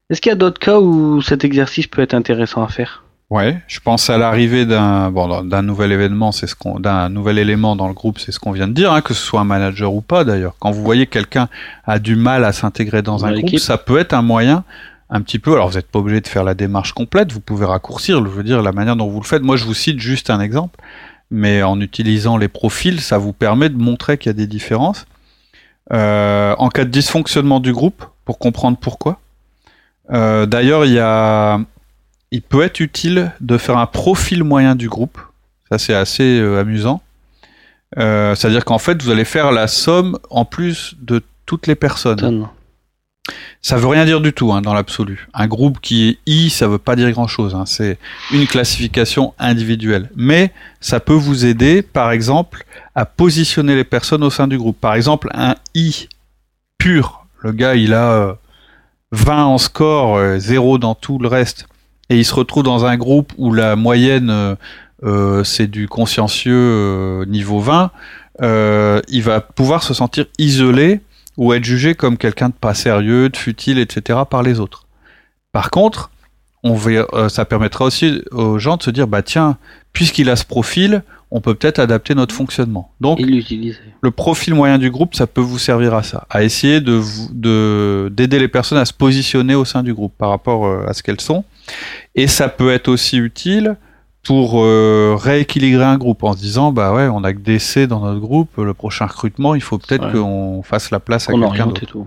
Est-ce 0.10 0.22
qu'il 0.22 0.30
y 0.30 0.34
a 0.34 0.36
d'autres 0.36 0.60
cas 0.60 0.80
où 0.80 1.22
cet 1.22 1.44
exercice 1.44 1.88
peut 1.88 2.02
être 2.02 2.14
intéressant 2.14 2.64
à 2.64 2.68
faire? 2.68 3.04
Ouais, 3.30 3.60
je 3.68 3.80
pense 3.80 4.10
à 4.10 4.18
l'arrivée 4.18 4.66
d'un 4.66 5.12
bon, 5.12 5.44
d'un 5.44 5.62
nouvel 5.62 5.92
événement, 5.92 6.32
c'est 6.32 6.48
ce 6.48 6.56
qu'on 6.56 6.80
d'un 6.80 7.10
nouvel 7.10 7.38
élément 7.38 7.76
dans 7.76 7.88
le 7.88 7.94
groupe, 7.94 8.18
c'est 8.18 8.32
ce 8.32 8.40
qu'on 8.40 8.52
vient 8.52 8.68
de 8.68 8.74
dire, 8.74 8.92
hein, 8.92 9.02
que 9.02 9.14
ce 9.14 9.22
soit 9.24 9.40
un 9.40 9.44
manager 9.46 9.94
ou 9.94 10.02
pas 10.02 10.24
d'ailleurs. 10.24 10.56
Quand 10.60 10.72
vous 10.72 10.84
voyez 10.84 11.06
que 11.06 11.12
quelqu'un 11.12 11.48
a 11.86 12.00
du 12.00 12.16
mal 12.16 12.44
à 12.44 12.54
s'intégrer 12.54 13.04
dans 13.04 13.18
Dans 13.18 13.26
un 13.26 13.34
groupe, 13.34 13.60
ça 13.60 13.78
peut 13.78 14.00
être 14.00 14.14
un 14.14 14.24
moyen 14.24 14.64
un 15.12 15.22
petit 15.22 15.38
peu. 15.38 15.54
Alors 15.54 15.70
vous 15.70 15.76
n'êtes 15.76 15.92
pas 15.92 16.00
obligé 16.00 16.22
de 16.22 16.28
faire 16.28 16.44
la 16.44 16.56
démarche 16.56 16.94
complète, 16.94 17.32
vous 17.32 17.40
pouvez 17.40 17.68
raccourcir, 17.68 18.24
je 18.24 18.30
veux 18.30 18.44
dire 18.44 18.64
la 18.64 18.72
manière 18.72 18.96
dont 18.96 19.08
vous 19.08 19.20
le 19.20 19.26
faites. 19.26 19.44
Moi, 19.44 19.58
je 19.58 19.66
vous 19.66 19.76
cite 19.76 20.00
juste 20.00 20.32
un 20.32 20.40
exemple, 20.40 20.80
mais 21.30 21.62
en 21.62 21.80
utilisant 21.82 22.36
les 22.36 22.48
profils, 22.48 23.00
ça 23.00 23.20
vous 23.20 23.34
permet 23.34 23.70
de 23.70 23.78
montrer 23.78 24.18
qu'il 24.18 24.30
y 24.30 24.32
a 24.32 24.34
des 24.34 24.48
différences. 24.48 25.06
Euh, 25.94 26.56
en 26.58 26.70
cas 26.70 26.84
de 26.84 26.90
dysfonctionnement 26.90 27.60
du 27.60 27.74
groupe, 27.74 28.06
pour 28.26 28.40
comprendre 28.40 28.78
pourquoi. 28.80 29.20
Euh, 30.12 30.48
D'ailleurs, 30.48 30.86
il 30.86 30.94
y 30.94 31.00
a 31.00 31.60
il 32.32 32.42
peut 32.42 32.62
être 32.64 32.80
utile 32.80 33.32
de 33.42 33.58
faire 33.58 33.78
un 33.78 33.86
profil 33.88 34.44
moyen 34.44 34.76
du 34.76 34.88
groupe. 34.90 35.20
Ça, 35.72 35.78
c'est 35.78 35.94
assez 35.94 36.40
euh, 36.40 36.60
amusant. 36.60 37.02
Euh, 37.98 38.36
C'est-à-dire 38.36 38.66
qu'en 38.66 38.78
fait, 38.80 39.02
vous 39.02 39.10
allez 39.12 39.26
faire 39.26 39.52
la 39.52 39.68
somme 39.68 40.18
en 40.30 40.46
plus 40.46 40.96
de 41.02 41.22
toutes 41.46 41.68
les 41.68 41.76
personnes. 41.76 42.18
Tonne. 42.20 42.48
Ça 43.62 43.78
veut 43.78 43.88
rien 43.88 44.06
dire 44.06 44.22
du 44.22 44.34
tout 44.34 44.52
hein, 44.54 44.62
dans 44.62 44.74
l'absolu. 44.74 45.28
Un 45.34 45.48
groupe 45.48 45.80
qui 45.82 46.10
est 46.10 46.18
I, 46.26 46.50
ça 46.50 46.68
veut 46.68 46.78
pas 46.78 46.96
dire 46.96 47.12
grand-chose. 47.12 47.54
hein. 47.54 47.66
C'est 47.66 47.98
une 48.32 48.48
classification 48.48 49.34
individuelle. 49.38 50.10
Mais 50.16 50.52
ça 50.80 51.00
peut 51.00 51.14
vous 51.14 51.46
aider, 51.46 51.82
par 51.82 52.12
exemple, 52.12 52.64
à 52.96 53.06
positionner 53.06 53.76
les 53.76 53.84
personnes 53.84 54.24
au 54.24 54.30
sein 54.30 54.48
du 54.48 54.58
groupe. 54.58 54.80
Par 54.80 54.96
exemple, 54.96 55.30
un 55.34 55.56
I 55.76 56.08
pur. 56.78 57.26
Le 57.42 57.52
gars, 57.52 57.76
il 57.76 57.94
a 57.94 58.12
euh, 58.12 58.34
20 59.12 59.46
en 59.46 59.58
score, 59.58 60.18
euh, 60.18 60.40
0 60.40 60.78
dans 60.78 60.96
tout 60.96 61.20
le 61.20 61.28
reste. 61.28 61.68
Et 62.10 62.18
il 62.18 62.26
se 62.26 62.34
retrouve 62.34 62.64
dans 62.64 62.86
un 62.86 62.98
groupe 62.98 63.34
où 63.38 63.54
la 63.54 63.76
moyenne, 63.76 64.30
euh, 64.30 64.56
euh, 65.04 65.44
c'est 65.44 65.68
du 65.68 65.88
consciencieux 65.88 66.54
euh, 66.56 67.26
niveau 67.26 67.60
20. 67.60 67.92
euh, 68.42 69.02
il 69.10 69.22
va 69.24 69.42
pouvoir 69.42 69.84
se 69.84 69.94
sentir 69.94 70.26
isolé 70.38 71.02
ou 71.38 71.54
être 71.54 71.64
jugé 71.64 71.94
comme 71.96 72.18
quelqu'un 72.18 72.50
de 72.50 72.54
pas 72.54 72.74
sérieux, 72.74 73.30
de 73.30 73.38
futile, 73.38 73.80
etc. 73.80 74.20
par 74.30 74.44
les 74.44 74.60
autres. 74.60 74.86
Par 75.52 75.70
contre, 75.72 76.10
on 76.64 76.74
va, 76.74 77.30
ça 77.30 77.46
permettra 77.46 77.86
aussi 77.86 78.22
aux 78.32 78.60
gens 78.60 78.76
de 78.78 78.84
se 78.84 78.92
dire, 78.92 79.08
bah 79.08 79.22
tiens, 79.22 79.58
puisqu'il 79.94 80.30
a 80.30 80.36
ce 80.36 80.44
profil, 80.46 81.04
on 81.32 81.40
peut 81.42 81.54
peut-être 81.54 81.80
adapter 81.80 82.16
notre 82.16 82.36
fonctionnement. 82.36 82.92
Donc, 83.00 83.20
le 84.02 84.12
profil 84.12 84.54
moyen 84.54 84.78
du 84.78 84.90
groupe, 84.92 85.16
ça 85.16 85.28
peut 85.28 85.42
vous 85.42 85.60
servir 85.60 85.94
à 85.94 86.04
ça, 86.04 86.26
à 86.30 86.44
essayer 86.44 86.82
de 86.82 88.10
d'aider 88.10 88.40
les 88.40 88.48
personnes 88.50 88.78
à 88.80 88.86
se 88.86 88.94
positionner 88.94 89.56
au 89.56 89.64
sein 89.64 89.84
du 89.84 89.94
groupe 89.94 90.14
par 90.18 90.30
rapport 90.30 90.68
à 90.88 90.94
ce 90.94 91.04
qu'elles 91.04 91.22
sont. 91.22 91.44
Et 92.16 92.28
ça 92.28 92.50
peut 92.50 92.72
être 92.72 92.88
aussi 92.88 93.18
utile 93.18 93.78
pour 94.24 94.62
euh, 94.64 95.16
rééquilibrer 95.18 95.84
un 95.86 95.98
groupe 95.98 96.24
en 96.24 96.34
se 96.34 96.40
disant 96.40 96.72
bah 96.72 96.94
ouais, 96.94 97.08
on 97.08 97.24
a 97.24 97.34
que 97.34 97.40
des 97.40 97.58
C 97.60 97.88
dans 97.88 98.02
notre 98.02 98.20
groupe, 98.20 98.50
le 98.58 98.74
prochain 98.74 99.06
recrutement, 99.06 99.56
il 99.56 99.62
faut 99.62 99.78
peut-être 99.78 100.06
Ouais. 100.08 100.14
qu'on 100.14 100.62
fasse 100.64 100.92
la 100.92 101.00
place 101.00 101.30
à 101.30 101.34
quelqu'un 101.34 101.68
d'autre. 101.68 102.06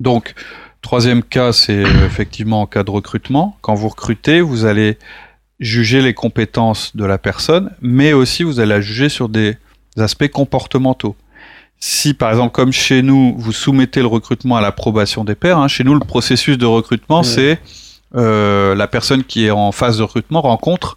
Donc, 0.00 0.34
troisième 0.80 1.22
cas, 1.22 1.52
c'est 1.52 1.82
effectivement 2.06 2.62
en 2.62 2.66
cas 2.66 2.82
de 2.82 2.90
recrutement. 2.90 3.56
Quand 3.60 3.74
vous 3.74 3.88
recrutez, 3.88 4.40
vous 4.40 4.64
allez 4.64 4.98
juger 5.60 6.00
les 6.02 6.14
compétences 6.14 6.96
de 6.96 7.04
la 7.04 7.18
personne, 7.18 7.70
mais 7.80 8.12
aussi 8.12 8.42
vous 8.42 8.58
allez 8.58 8.70
la 8.70 8.80
juger 8.80 9.08
sur 9.08 9.28
des 9.28 9.56
aspects 9.96 10.28
comportementaux. 10.28 11.14
Si, 11.78 12.14
par 12.14 12.30
exemple, 12.30 12.52
comme 12.52 12.72
chez 12.72 13.02
nous, 13.02 13.34
vous 13.38 13.52
soumettez 13.52 14.00
le 14.00 14.06
recrutement 14.06 14.56
à 14.56 14.60
l'approbation 14.60 15.24
des 15.24 15.34
pairs, 15.34 15.58
hein, 15.58 15.68
chez 15.68 15.84
nous, 15.84 15.94
le 15.94 16.00
processus 16.00 16.56
de 16.58 16.66
recrutement, 16.66 17.18
Ouais. 17.18 17.24
c'est 17.24 17.60
euh, 18.14 18.74
la 18.74 18.86
personne 18.86 19.24
qui 19.24 19.46
est 19.46 19.50
en 19.50 19.72
phase 19.72 19.98
de 19.98 20.02
recrutement 20.02 20.42
rencontre 20.42 20.96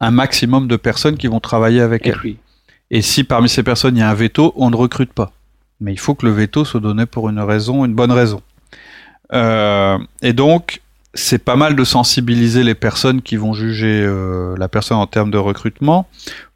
un 0.00 0.10
maximum 0.10 0.68
de 0.68 0.76
personnes 0.76 1.16
qui 1.16 1.26
vont 1.26 1.40
travailler 1.40 1.80
avec 1.80 2.06
Et 2.06 2.10
elle. 2.10 2.36
Et 2.90 3.02
si 3.02 3.24
parmi 3.24 3.48
ces 3.48 3.62
personnes 3.62 3.96
il 3.96 4.00
y 4.00 4.02
a 4.02 4.10
un 4.10 4.14
veto, 4.14 4.52
on 4.56 4.70
ne 4.70 4.76
recrute 4.76 5.12
pas. 5.12 5.32
Mais 5.80 5.92
il 5.92 5.98
faut 5.98 6.14
que 6.14 6.26
le 6.26 6.32
veto 6.32 6.64
soit 6.64 6.80
donné 6.80 7.06
pour 7.06 7.28
une 7.28 7.40
raison, 7.40 7.84
une 7.84 7.94
bonne 7.94 8.12
raison. 8.12 8.42
Euh, 9.32 9.98
et 10.20 10.32
donc, 10.32 10.80
c'est 11.14 11.38
pas 11.38 11.56
mal 11.56 11.76
de 11.76 11.84
sensibiliser 11.84 12.64
les 12.64 12.74
personnes 12.74 13.22
qui 13.22 13.36
vont 13.36 13.52
juger 13.52 14.02
euh, 14.02 14.54
la 14.58 14.68
personne 14.68 14.98
en 14.98 15.06
termes 15.06 15.30
de 15.30 15.38
recrutement 15.38 16.06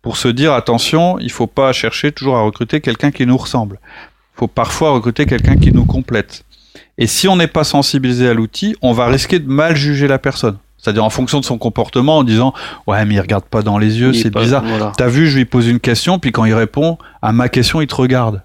pour 0.02 0.16
se 0.16 0.28
dire 0.28 0.52
attention, 0.52 1.18
il 1.18 1.30
faut 1.30 1.46
pas 1.46 1.72
chercher 1.72 2.12
toujours 2.12 2.36
à 2.36 2.42
recruter 2.42 2.80
quelqu'un 2.80 3.10
qui 3.10 3.26
nous 3.26 3.36
ressemble. 3.36 3.80
Il 4.34 4.38
faut 4.38 4.48
parfois 4.48 4.90
recruter 4.92 5.26
quelqu'un 5.26 5.56
qui 5.56 5.72
nous 5.72 5.84
complète. 5.84 6.44
Et 6.98 7.06
si 7.06 7.28
on 7.28 7.36
n'est 7.36 7.46
pas 7.46 7.64
sensibilisé 7.64 8.28
à 8.28 8.34
l'outil, 8.34 8.76
on 8.82 8.92
va 8.92 9.06
risquer 9.06 9.38
de 9.38 9.48
mal 9.48 9.76
juger 9.76 10.08
la 10.08 10.18
personne. 10.18 10.58
C'est-à-dire 10.78 11.04
en 11.04 11.10
fonction 11.10 11.40
de 11.40 11.44
son 11.44 11.58
comportement, 11.58 12.18
en 12.18 12.24
disant 12.24 12.54
ouais 12.86 13.04
mais 13.04 13.14
il 13.14 13.20
regarde 13.20 13.44
pas 13.44 13.62
dans 13.62 13.78
les 13.78 13.98
yeux, 13.98 14.12
c'est 14.12 14.32
bizarre. 14.32 14.64
Voilà. 14.64 14.92
T'as 14.96 15.08
vu, 15.08 15.26
je 15.26 15.38
lui 15.38 15.44
pose 15.44 15.66
une 15.66 15.80
question, 15.80 16.18
puis 16.18 16.32
quand 16.32 16.44
il 16.44 16.54
répond 16.54 16.98
à 17.22 17.32
ma 17.32 17.48
question, 17.48 17.80
il 17.80 17.86
te 17.86 17.94
regarde. 17.94 18.42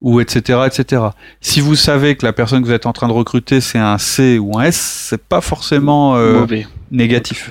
Ou 0.00 0.20
etc. 0.20 0.60
etc. 0.66 1.02
Si 1.42 1.60
vous 1.60 1.76
savez 1.76 2.16
que 2.16 2.24
la 2.24 2.32
personne 2.32 2.62
que 2.62 2.66
vous 2.66 2.72
êtes 2.72 2.86
en 2.86 2.94
train 2.94 3.08
de 3.08 3.12
recruter, 3.12 3.60
c'est 3.60 3.78
un 3.78 3.98
C 3.98 4.38
ou 4.38 4.58
un 4.58 4.62
S, 4.62 4.76
c'est 5.10 5.22
pas 5.22 5.42
forcément 5.42 6.16
euh, 6.16 6.46
négatif. 6.90 7.50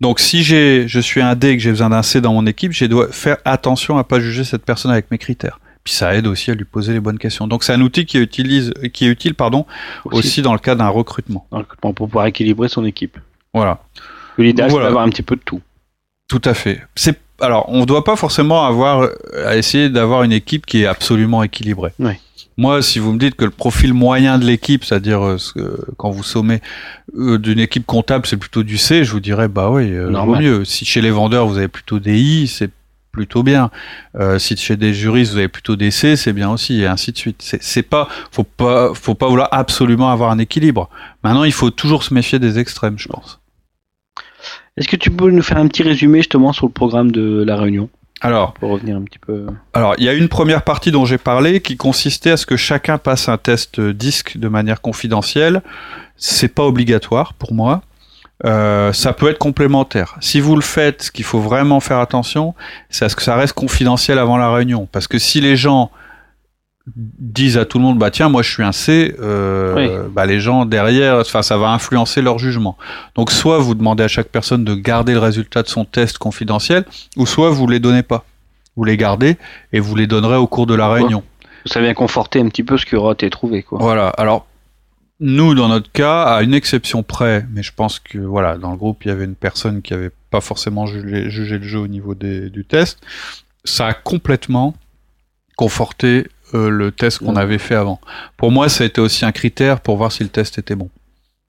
Donc 0.00 0.20
si 0.20 0.44
j'ai, 0.44 0.86
je 0.86 1.00
suis 1.00 1.20
un 1.20 1.34
D 1.34 1.48
et 1.48 1.56
que 1.56 1.62
j'ai 1.62 1.70
besoin 1.70 1.90
d'un 1.90 2.02
C 2.02 2.20
dans 2.20 2.32
mon 2.32 2.46
équipe, 2.46 2.70
je 2.70 2.84
dois 2.84 3.08
faire 3.10 3.38
attention 3.44 3.98
à 3.98 4.04
pas 4.04 4.20
juger 4.20 4.44
cette 4.44 4.64
personne 4.64 4.92
avec 4.92 5.10
mes 5.10 5.18
critères. 5.18 5.58
Puis 5.88 5.96
ça 5.96 6.14
aide 6.14 6.26
aussi 6.26 6.50
à 6.50 6.54
lui 6.54 6.66
poser 6.66 6.92
les 6.92 7.00
bonnes 7.00 7.16
questions. 7.16 7.46
Donc 7.46 7.64
c'est 7.64 7.72
un 7.72 7.80
outil 7.80 8.04
qui, 8.04 8.18
utilise, 8.18 8.74
qui 8.92 9.06
est 9.06 9.08
utile 9.08 9.34
pardon, 9.34 9.64
aussi 10.04 10.42
dans 10.42 10.52
le 10.52 10.58
cas 10.58 10.74
d'un 10.74 10.88
recrutement. 10.90 11.46
dans 11.50 11.56
le 11.56 11.62
recrutement 11.62 11.94
pour 11.94 12.08
pouvoir 12.08 12.26
équilibrer 12.26 12.68
son 12.68 12.84
équipe. 12.84 13.16
Voilà. 13.54 13.78
L'idéal, 14.36 14.68
Voilà. 14.68 14.84
c'est 14.84 14.88
d'avoir 14.90 15.04
un 15.06 15.08
petit 15.08 15.22
peu 15.22 15.34
de 15.36 15.40
tout. 15.42 15.62
Tout 16.28 16.42
à 16.44 16.52
fait. 16.52 16.82
C'est 16.94 17.18
alors 17.40 17.64
on 17.70 17.80
ne 17.80 17.84
doit 17.86 18.04
pas 18.04 18.16
forcément 18.16 18.66
avoir 18.66 19.00
euh, 19.00 19.14
à 19.46 19.56
essayer 19.56 19.88
d'avoir 19.88 20.24
une 20.24 20.32
équipe 20.32 20.66
qui 20.66 20.82
est 20.82 20.86
absolument 20.86 21.42
équilibrée. 21.42 21.92
Moi, 22.58 22.82
si 22.82 22.98
vous 22.98 23.14
me 23.14 23.18
dites 23.18 23.34
que 23.36 23.46
le 23.46 23.50
profil 23.50 23.94
moyen 23.94 24.38
de 24.38 24.44
l'équipe, 24.44 24.84
c'est-à-dire 24.84 25.24
euh, 25.24 25.38
quand 25.96 26.10
vous 26.10 26.22
sommez 26.24 26.60
euh, 27.16 27.38
d'une 27.38 27.60
équipe 27.60 27.86
comptable, 27.86 28.26
c'est 28.26 28.36
plutôt 28.36 28.62
du 28.62 28.76
C, 28.76 29.04
je 29.04 29.12
vous 29.12 29.20
dirais 29.20 29.48
bah 29.48 29.70
oui, 29.70 29.90
euh, 29.90 30.10
vaut 30.10 30.36
mieux. 30.36 30.66
Si 30.66 30.84
chez 30.84 31.00
les 31.00 31.10
vendeurs 31.12 31.46
vous 31.46 31.56
avez 31.56 31.68
plutôt 31.68 31.98
des 31.98 32.18
I, 32.20 32.46
c'est 32.46 32.70
plutôt 33.18 33.42
bien. 33.42 33.72
Euh, 34.14 34.38
si 34.38 34.56
chez 34.56 34.76
des 34.76 34.94
juristes 34.94 35.32
vous 35.32 35.38
avez 35.38 35.48
plutôt 35.48 35.74
des 35.74 35.90
C, 35.90 36.14
c'est 36.14 36.32
bien 36.32 36.50
aussi, 36.50 36.82
et 36.82 36.86
ainsi 36.86 37.10
de 37.10 37.18
suite. 37.18 37.58
C'est 37.60 37.82
pas, 37.82 38.06
faut 38.30 38.44
pas, 38.44 38.94
faut 38.94 39.16
pas 39.16 39.26
vouloir 39.26 39.48
absolument 39.50 40.12
avoir 40.12 40.30
un 40.30 40.38
équilibre. 40.38 40.88
Maintenant, 41.24 41.42
il 41.42 41.52
faut 41.52 41.70
toujours 41.70 42.04
se 42.04 42.14
méfier 42.14 42.38
des 42.38 42.60
extrêmes, 42.60 42.96
je 42.96 43.08
pense. 43.08 43.40
Est-ce 44.76 44.86
que 44.86 44.94
tu 44.94 45.10
peux 45.10 45.32
nous 45.32 45.42
faire 45.42 45.58
un 45.58 45.66
petit 45.66 45.82
résumé 45.82 46.20
justement 46.20 46.52
sur 46.52 46.66
le 46.66 46.72
programme 46.72 47.10
de 47.10 47.42
la 47.44 47.56
réunion? 47.56 47.88
Alors. 48.20 48.52
pour 48.54 48.70
revenir 48.70 48.96
un 48.96 49.02
petit 49.02 49.18
peu 49.18 49.46
Alors, 49.74 49.94
il 49.98 50.04
y 50.04 50.08
a 50.08 50.12
une 50.12 50.28
première 50.28 50.62
partie 50.62 50.92
dont 50.92 51.04
j'ai 51.04 51.18
parlé 51.18 51.60
qui 51.60 51.76
consistait 51.76 52.30
à 52.30 52.36
ce 52.36 52.46
que 52.46 52.56
chacun 52.56 52.98
passe 52.98 53.28
un 53.28 53.36
test 53.36 53.80
disque 53.80 54.38
de 54.38 54.48
manière 54.48 54.80
confidentielle. 54.80 55.62
C'est 56.16 56.54
pas 56.54 56.64
obligatoire 56.64 57.34
pour 57.34 57.52
moi. 57.52 57.82
Euh, 58.44 58.92
ça 58.92 59.12
peut 59.12 59.28
être 59.30 59.38
complémentaire. 59.38 60.16
Si 60.20 60.40
vous 60.40 60.54
le 60.54 60.62
faites, 60.62 61.04
ce 61.04 61.10
qu'il 61.10 61.24
faut 61.24 61.40
vraiment 61.40 61.80
faire 61.80 61.98
attention, 61.98 62.54
c'est 62.88 63.04
à 63.04 63.08
ce 63.08 63.16
que 63.16 63.22
ça 63.22 63.34
reste 63.34 63.52
confidentiel 63.54 64.18
avant 64.18 64.36
la 64.36 64.52
réunion. 64.52 64.88
Parce 64.90 65.08
que 65.08 65.18
si 65.18 65.40
les 65.40 65.56
gens 65.56 65.90
disent 66.96 67.58
à 67.58 67.64
tout 67.64 67.78
le 67.78 67.84
monde, 67.84 67.98
bah 67.98 68.10
tiens, 68.10 68.28
moi 68.28 68.42
je 68.42 68.50
suis 68.50 68.62
un 68.62 68.72
C, 68.72 69.14
euh, 69.20 69.74
Oui. 69.76 70.10
bah 70.12 70.24
les 70.24 70.40
gens 70.40 70.64
derrière, 70.64 71.16
enfin 71.16 71.42
ça 71.42 71.58
va 71.58 71.68
influencer 71.70 72.22
leur 72.22 72.38
jugement. 72.38 72.78
Donc 73.14 73.30
soit 73.30 73.58
vous 73.58 73.74
demandez 73.74 74.04
à 74.04 74.08
chaque 74.08 74.28
personne 74.28 74.64
de 74.64 74.74
garder 74.74 75.12
le 75.12 75.18
résultat 75.18 75.62
de 75.62 75.68
son 75.68 75.84
test 75.84 76.16
confidentiel, 76.18 76.84
ou 77.16 77.26
soit 77.26 77.50
vous 77.50 77.66
les 77.66 77.80
donnez 77.80 78.02
pas. 78.02 78.24
Vous 78.76 78.84
les 78.84 78.96
gardez 78.96 79.36
et 79.72 79.80
vous 79.80 79.96
les 79.96 80.06
donnerez 80.06 80.36
au 80.36 80.46
cours 80.46 80.66
de 80.66 80.74
la 80.74 80.88
réunion. 80.88 81.24
Ça 81.66 81.80
vient 81.80 81.92
conforter 81.94 82.40
un 82.40 82.48
petit 82.48 82.62
peu 82.62 82.78
ce 82.78 82.86
que 82.86 82.96
aura 82.96 83.12
été 83.12 83.28
trouvé. 83.28 83.62
Quoi. 83.64 83.78
Voilà. 83.80 84.08
Alors, 84.10 84.46
nous, 85.20 85.54
dans 85.54 85.68
notre 85.68 85.90
cas, 85.90 86.22
à 86.24 86.42
une 86.42 86.54
exception 86.54 87.02
près, 87.02 87.44
mais 87.52 87.62
je 87.62 87.72
pense 87.74 87.98
que 87.98 88.18
voilà, 88.18 88.56
dans 88.56 88.70
le 88.70 88.76
groupe, 88.76 89.04
il 89.04 89.08
y 89.08 89.10
avait 89.10 89.24
une 89.24 89.34
personne 89.34 89.82
qui 89.82 89.92
avait 89.94 90.12
pas 90.30 90.40
forcément 90.40 90.86
jugé, 90.86 91.28
jugé 91.30 91.58
le 91.58 91.64
jeu 91.64 91.78
au 91.80 91.88
niveau 91.88 92.14
des- 92.14 92.50
du 92.50 92.64
test. 92.64 93.00
Ça 93.64 93.86
a 93.88 93.94
complètement 93.94 94.74
conforté 95.56 96.28
euh, 96.54 96.70
le 96.70 96.92
test 96.92 97.18
qu'on 97.18 97.34
Ouais. 97.34 97.42
avait 97.42 97.58
fait 97.58 97.74
avant. 97.74 98.00
Pour 98.38 98.50
moi, 98.52 98.68
ça 98.70 98.84
a 98.84 98.86
été 98.86 99.00
aussi 99.02 99.24
un 99.26 99.32
critère 99.32 99.80
pour 99.80 99.96
voir 99.98 100.12
si 100.12 100.22
le 100.22 100.30
test 100.30 100.56
était 100.58 100.74
bon. 100.76 100.88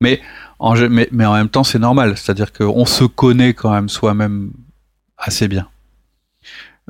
Mais 0.01 0.19
en, 0.59 0.73
gé- 0.75 0.89
mais, 0.89 1.07
mais 1.11 1.25
en 1.25 1.33
même 1.35 1.47
temps, 1.49 1.63
c'est 1.63 1.79
normal. 1.79 2.17
C'est-à-dire 2.17 2.51
qu'on 2.51 2.85
se 2.85 3.03
connaît 3.05 3.53
quand 3.53 3.71
même 3.71 3.87
soi-même 3.87 4.51
assez 5.17 5.47
bien. 5.47 5.67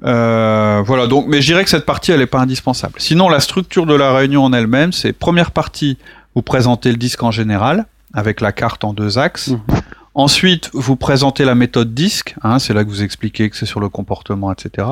Euh, 0.03 0.81
voilà, 0.85 1.07
donc, 1.07 1.27
mais 1.27 1.41
je 1.41 1.47
dirais 1.47 1.63
que 1.63 1.69
cette 1.69 1.85
partie, 1.85 2.11
elle 2.11 2.19
n'est 2.19 2.25
pas 2.25 2.39
indispensable. 2.39 2.95
Sinon, 2.99 3.27
la 3.29 3.41
structure 3.41 3.85
de 3.85 3.93
la 3.93 4.13
réunion 4.13 4.43
en 4.45 4.53
elle-même, 4.53 4.93
c'est 4.93 5.11
première 5.13 5.51
partie, 5.51 5.97
vous 6.35 6.41
présentez 6.41 6.91
le 6.91 6.97
disque 6.97 7.23
en 7.23 7.31
général, 7.31 7.85
avec 8.13 8.41
la 8.41 8.51
carte 8.51 8.83
en 8.83 8.93
deux 8.93 9.17
axes. 9.17 9.49
Mhm. 9.49 9.59
Ensuite, 10.15 10.69
vous 10.73 10.95
présentez 10.95 11.45
la 11.45 11.55
méthode 11.55 11.93
disque, 11.93 12.35
hein, 12.43 12.59
c'est 12.59 12.73
là 12.73 12.83
que 12.83 12.89
vous 12.89 13.03
expliquez 13.03 13.49
que 13.49 13.55
c'est 13.55 13.65
sur 13.65 13.79
le 13.79 13.89
comportement, 13.89 14.51
etc. 14.51 14.87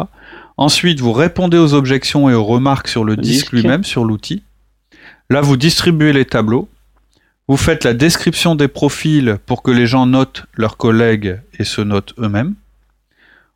Ensuite, 0.57 0.99
vous 0.99 1.11
répondez 1.11 1.57
aux 1.57 1.73
objections 1.73 2.29
et 2.29 2.33
aux 2.33 2.45
remarques 2.45 2.87
sur 2.87 3.03
le, 3.03 3.15
Le 3.15 3.21
disque 3.21 3.51
disque. 3.51 3.51
lui-même, 3.51 3.83
sur 3.83 4.05
l'outil. 4.05 4.43
Là, 5.29 5.41
vous 5.41 5.57
distribuez 5.57 6.13
les 6.13 6.25
tableaux. 6.25 6.69
Vous 7.47 7.57
faites 7.57 7.83
la 7.83 7.93
description 7.93 8.55
des 8.55 8.67
profils 8.67 9.37
pour 9.45 9.63
que 9.63 9.71
les 9.71 9.87
gens 9.87 10.05
notent 10.05 10.45
leurs 10.53 10.77
collègues 10.77 11.39
et 11.59 11.63
se 11.63 11.81
notent 11.81 12.13
eux-mêmes. 12.19 12.53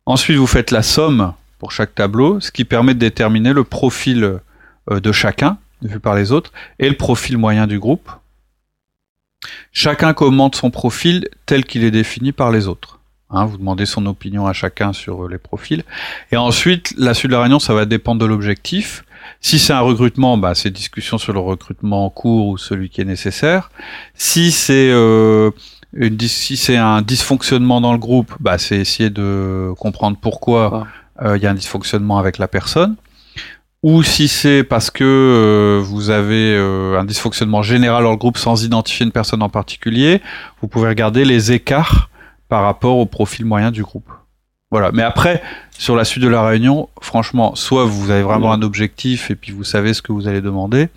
Ensuite, 0.06 0.36
vous 0.36 0.46
faites 0.46 0.70
la 0.72 0.82
somme 0.82 1.32
pour 1.58 1.72
chaque 1.72 1.94
tableau, 1.94 2.40
ce 2.40 2.50
qui 2.50 2.64
permet 2.64 2.94
de 2.94 2.98
déterminer 2.98 3.52
le 3.52 3.64
profil 3.64 4.40
euh, 4.90 5.00
de 5.00 5.12
chacun, 5.12 5.58
vu 5.82 6.00
par 6.00 6.14
les 6.14 6.32
autres, 6.32 6.52
et 6.78 6.88
le 6.88 6.96
profil 6.96 7.38
moyen 7.38 7.66
du 7.66 7.78
groupe. 7.78 8.10
Chacun 9.72 10.14
commente 10.14 10.54
son 10.54 10.70
profil 10.70 11.28
tel 11.46 11.64
qu'il 11.64 11.84
est 11.84 11.90
défini 11.90 12.32
par 12.32 12.50
les 12.50 12.68
autres. 12.68 13.00
Hein, 13.30 13.46
vous 13.46 13.56
demandez 13.56 13.86
son 13.86 14.04
opinion 14.06 14.46
à 14.46 14.52
chacun 14.52 14.92
sur 14.92 15.24
euh, 15.24 15.28
les 15.28 15.38
profils. 15.38 15.84
Et 16.30 16.36
ensuite, 16.36 16.94
la 16.98 17.14
suite 17.14 17.30
de 17.30 17.36
la 17.36 17.42
réunion, 17.42 17.58
ça 17.58 17.72
va 17.72 17.86
dépendre 17.86 18.20
de 18.20 18.26
l'objectif. 18.26 19.04
Si 19.40 19.58
c'est 19.58 19.72
un 19.72 19.80
recrutement, 19.80 20.36
bah, 20.36 20.54
c'est 20.54 20.70
discussion 20.70 21.16
sur 21.16 21.32
le 21.32 21.40
recrutement 21.40 22.04
en 22.04 22.10
cours 22.10 22.48
ou 22.48 22.58
celui 22.58 22.90
qui 22.90 23.00
est 23.00 23.06
nécessaire. 23.06 23.70
Si 24.14 24.52
c'est 24.52 24.90
euh, 24.90 25.50
une 25.94 26.20
si 26.20 26.56
c'est 26.58 26.76
un 26.76 27.00
dysfonctionnement 27.00 27.80
dans 27.80 27.92
le 27.92 27.98
groupe, 27.98 28.34
bah, 28.38 28.58
c'est 28.58 28.76
essayer 28.76 29.08
de 29.08 29.72
comprendre 29.78 30.18
pourquoi? 30.20 30.86
euh, 31.20 31.36
il 31.36 31.42
y 31.42 31.46
a 31.46 31.50
un 31.50 31.54
dysfonctionnement 31.54 32.18
avec 32.18 32.38
la 32.38 32.48
personne. 32.48 32.96
Ou 33.82 34.04
si 34.04 34.28
c'est 34.28 34.62
parce 34.62 34.90
que 34.90 35.02
euh, 35.02 35.82
vous 35.84 36.10
avez 36.10 36.54
euh, 36.54 37.00
un 37.00 37.04
dysfonctionnement 37.04 37.62
général 37.62 38.04
dans 38.04 38.12
le 38.12 38.16
groupe 38.16 38.38
sans 38.38 38.64
identifier 38.64 39.04
une 39.04 39.10
personne 39.12 39.42
en 39.42 39.48
particulier, 39.48 40.22
vous 40.60 40.68
pouvez 40.68 40.88
regarder 40.88 41.24
les 41.24 41.50
écarts 41.50 42.08
par 42.48 42.62
rapport 42.62 42.98
au 42.98 43.06
profil 43.06 43.44
moyen 43.44 43.72
du 43.72 43.82
groupe. 43.82 44.08
Voilà. 44.70 44.92
Mais 44.92 45.02
après, 45.02 45.42
sur 45.76 45.96
la 45.96 46.04
suite 46.04 46.22
de 46.22 46.28
la 46.28 46.46
réunion, 46.46 46.88
franchement, 47.00 47.56
soit 47.56 47.84
vous 47.84 48.10
avez 48.10 48.22
vraiment 48.22 48.52
un 48.52 48.62
objectif 48.62 49.30
et 49.30 49.34
puis 49.34 49.50
vous 49.52 49.64
savez 49.64 49.94
ce 49.94 50.00
que 50.00 50.12
vous 50.12 50.28
allez 50.28 50.40
demander, 50.40 50.88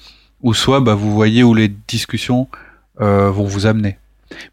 ou 0.41 0.54
soit 0.54 0.80
bah, 0.80 0.93
vous 0.93 1.12
voyez 1.12 1.43
où 1.43 1.54
les 1.54 1.67
discussions 1.67 2.48
euh, 3.02 3.32
vont 3.32 3.45
vous 3.45 3.65
amener. 3.65 3.98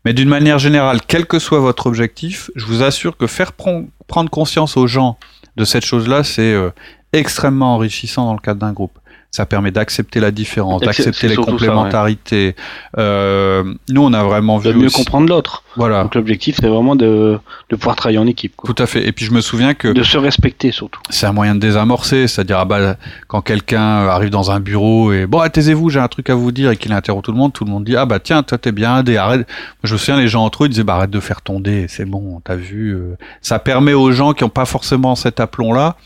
Mais 0.05 0.13
d'une 0.13 0.29
manière 0.29 0.59
générale, 0.59 1.01
quel 1.07 1.27
que 1.27 1.39
soit 1.39 1.61
votre 1.61 1.87
objectif, 1.87 2.51
je 2.57 2.65
vous 2.65 2.83
assure 2.83 3.17
que 3.17 3.27
faire 3.27 3.53
prendre 3.53 4.31
conscience 4.31 4.77
aux 4.77 4.87
gens 4.87 5.19
de 5.57 5.65
cette 5.65 5.85
chose-là, 5.85 6.25
c'est 6.25 6.53
euh, 6.53 6.71
extrêmement 7.13 7.75
enrichissant 7.75 8.25
dans 8.27 8.35
le 8.35 8.41
cadre 8.41 8.61
d'un 8.61 8.73
groupe. 8.73 8.93
Ça 9.35 9.47
permet 9.47 9.71
d'accepter 9.71 10.21
la 10.21 10.31
différence, 10.31 10.83
d'accepter 10.83 11.27
les 11.27 11.37
ça, 11.37 11.41
complémentarités. 11.41 12.55
Euh, 12.99 13.65
nous, 13.89 14.03
on 14.03 14.13
a 14.13 14.23
vraiment 14.25 14.59
De 14.59 14.71
vu 14.71 14.79
mieux 14.79 14.87
aussi- 14.89 14.97
comprendre 14.97 15.27
l'autre. 15.27 15.63
Voilà, 15.77 16.03
Donc 16.03 16.15
l'objectif, 16.17 16.57
c'est 16.61 16.69
vraiment 16.69 16.97
de, 16.97 17.39
de 17.71 17.77
pouvoir 17.77 17.97
travailler 17.97 18.19
en 18.19 18.27
équipe. 18.27 18.55
quoi. 18.57 18.71
tout 18.71 18.83
à 18.83 18.87
fait. 18.87 19.07
Et 19.09 19.13
puis 19.13 19.25
je 19.25 19.31
me 19.33 19.41
souviens 19.41 19.73
que 19.73 19.89
De 19.89 20.03
se 20.03 20.19
respecter 20.19 20.71
surtout. 20.71 21.01
c'est 21.09 21.25
un 21.25 21.33
moyen 21.33 21.55
de 21.55 21.61
désamorcer, 21.61 22.29
c'est-à-dire 22.29 22.59
ah 22.59 22.67
bah, 22.67 22.97
quand 23.27 23.41
quelqu'un 23.41 23.81
arrive 24.07 24.29
dans 24.29 24.51
un 24.51 24.61
bureau 24.61 25.15
et 25.15 25.25
bon, 25.27 25.39
ah, 25.39 25.49
taisez-vous, 25.49 25.89
j'ai 25.89 26.01
un 26.01 26.09
truc 26.09 26.29
à 26.29 26.35
vous 26.35 26.53
dire 26.53 26.71
et 26.71 26.77
qu'il 26.77 26.93
interrompt 26.93 27.25
tout 27.25 27.33
le 27.33 27.39
monde, 27.39 27.55
tout 27.55 27.65
le 27.65 27.71
monde 27.71 27.85
dit 27.85 27.97
ah 27.97 28.05
bah 28.05 28.21
tiens, 28.21 28.43
toi 28.43 28.59
t'es 28.59 28.73
bien 28.73 29.03
dé, 29.03 29.17
arrête. 29.17 29.41
Moi, 29.49 29.85
je 29.85 29.95
me 29.95 29.99
souviens 29.99 30.19
les 30.19 30.29
gens 30.29 30.45
entre 30.45 30.65
eux 30.65 30.67
ils 30.67 30.71
disaient 30.71 30.85
bah 30.85 30.97
arrête 30.97 31.11
de 31.11 31.21
faire 31.21 31.41
ton 31.41 31.59
dé, 31.59 31.87
c'est 31.89 32.05
bon, 32.05 32.43
t'as 32.45 32.57
vu. 32.57 32.91
euh. 32.95 33.17
Ça 33.41 33.59
permet 33.59 33.95
aux 33.95 34.13
gens 34.13 34.35
qui 34.35 34.45
n'ont 34.45 34.51
pas 34.51 34.67
forcément 34.67 35.15
cet 35.15 35.41
aplomb-là, 35.41 35.97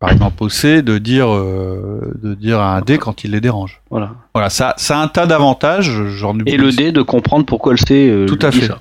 par 0.00 0.10
exemple 0.10 0.42
au 0.44 0.48
C, 0.48 0.82
de 0.82 0.98
dire 0.98 1.28
euh, 1.32 2.12
de 2.22 2.34
dire 2.34 2.60
à 2.60 2.76
un 2.76 2.80
dé 2.80 2.98
quand 2.98 3.24
il 3.24 3.32
les 3.32 3.40
dérange. 3.40 3.80
Voilà. 3.90 4.12
Voilà, 4.34 4.50
ça, 4.50 4.74
ça 4.76 4.98
a 4.98 5.02
un 5.02 5.08
tas 5.08 5.26
d'avantages. 5.26 5.90
J'en 6.08 6.38
ai 6.38 6.42
Et 6.46 6.56
le 6.56 6.70
dé 6.70 6.92
de 6.92 7.02
comprendre 7.02 7.44
pourquoi 7.46 7.72
le 7.72 7.78
C. 7.78 8.08
euh, 8.08 8.26
Tout 8.26 8.38
à 8.42 8.50
fait. 8.52 8.66
ça. 8.66 8.80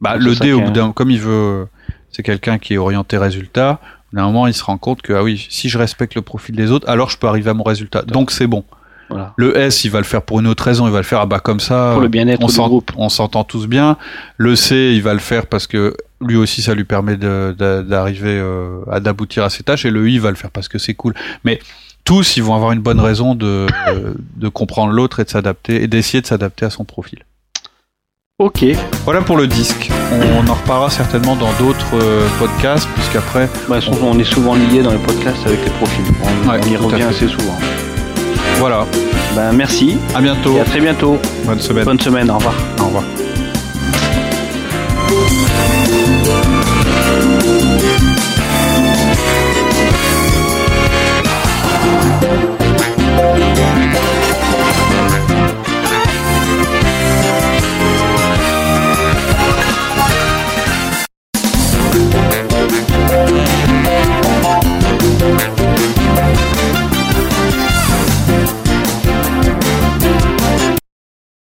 Bah, 0.00 0.14
C'est 0.18 0.24
le 0.24 0.34
dé, 0.36 0.52
au 0.52 0.60
bout 0.60 0.70
d'un, 0.70 0.92
comme 0.92 1.10
il 1.10 1.20
veut, 1.20 1.66
c'est 2.10 2.22
quelqu'un 2.22 2.58
qui 2.58 2.74
est 2.74 2.78
orienté 2.78 3.16
résultat. 3.18 3.80
Au 3.82 4.10
bout 4.10 4.16
d'un 4.16 4.26
moment, 4.26 4.46
il 4.46 4.54
se 4.54 4.64
rend 4.64 4.78
compte 4.78 5.02
que 5.02 5.12
ah 5.12 5.22
oui, 5.22 5.46
si 5.50 5.68
je 5.68 5.76
respecte 5.78 6.14
le 6.14 6.22
profil 6.22 6.54
des 6.56 6.70
autres, 6.70 6.88
alors 6.88 7.10
je 7.10 7.18
peux 7.18 7.26
arriver 7.26 7.50
à 7.50 7.54
mon 7.54 7.64
résultat. 7.64 8.02
Donc 8.02 8.30
c'est 8.30 8.46
bon. 8.46 8.64
Voilà. 9.10 9.32
Le 9.36 9.56
S, 9.56 9.84
il 9.84 9.90
va 9.90 9.98
le 9.98 10.04
faire 10.04 10.22
pour 10.22 10.40
une 10.40 10.46
autre 10.46 10.64
raison. 10.64 10.86
Il 10.86 10.92
va 10.92 10.98
le 10.98 11.04
faire 11.04 11.20
ah 11.20 11.26
bah 11.26 11.40
comme 11.40 11.60
ça. 11.60 11.90
Pour 11.92 12.00
le 12.02 12.08
bien-être 12.08 12.42
on, 12.42 12.66
groupe. 12.68 12.90
on 12.96 13.08
s'entend 13.08 13.44
tous 13.44 13.66
bien. 13.66 13.96
Le 14.36 14.56
C, 14.56 14.92
il 14.94 15.02
va 15.02 15.12
le 15.12 15.20
faire 15.20 15.46
parce 15.46 15.66
que 15.66 15.96
lui 16.20 16.36
aussi, 16.36 16.62
ça 16.62 16.74
lui 16.74 16.84
permet 16.84 17.16
d'arriver 17.16 18.38
euh, 18.40 18.80
à 18.90 19.00
d'aboutir 19.00 19.44
à 19.44 19.50
ses 19.50 19.62
tâches. 19.62 19.84
Et 19.84 19.90
le 19.90 20.08
I, 20.08 20.14
il 20.14 20.20
va 20.20 20.30
le 20.30 20.36
faire 20.36 20.50
parce 20.50 20.68
que 20.68 20.78
c'est 20.78 20.94
cool. 20.94 21.14
Mais 21.44 21.58
tous, 22.04 22.36
ils 22.36 22.42
vont 22.42 22.54
avoir 22.54 22.72
une 22.72 22.80
bonne 22.80 23.00
raison 23.00 23.34
de, 23.34 23.66
de 24.36 24.48
comprendre 24.48 24.92
l'autre 24.92 25.20
et 25.20 25.24
de 25.24 25.30
s'adapter 25.30 25.82
et 25.82 25.86
d'essayer 25.86 26.20
de 26.20 26.26
s'adapter 26.26 26.64
à 26.66 26.70
son 26.70 26.84
profil. 26.84 27.20
Ok. 28.40 28.64
Voilà 29.04 29.20
pour 29.20 29.36
le 29.36 29.46
disque. 29.46 29.90
On 30.12 30.48
en 30.48 30.54
reparlera 30.54 30.90
certainement 30.90 31.36
dans 31.36 31.52
d'autres 31.52 31.94
euh, 31.94 32.26
podcasts, 32.40 32.88
puisqu'après, 32.94 33.48
Bah, 33.68 33.80
son- 33.80 33.92
on 34.02 34.18
est 34.18 34.24
souvent 34.24 34.54
lié 34.56 34.82
dans 34.82 34.90
les 34.90 34.98
podcasts 34.98 35.46
avec 35.46 35.64
les 35.64 35.70
profils. 35.70 36.04
On, 36.20 36.48
Ouais, 36.50 36.58
on 36.60 36.66
y 36.68 36.76
revient 36.76 37.02
assez 37.04 37.28
souvent. 37.28 37.56
Voilà. 38.58 38.86
Ben, 39.34 39.52
merci 39.52 39.96
À 40.14 40.20
bientôt. 40.20 40.56
et 40.56 40.60
à 40.60 40.64
très 40.64 40.80
bientôt. 40.80 41.18
Bonne 41.44 41.60
semaine. 41.60 41.84
Bonne 41.84 42.00
semaine. 42.00 42.30
Au 42.30 42.36
revoir. 42.36 42.54
Au 42.80 42.84
revoir. 42.84 43.04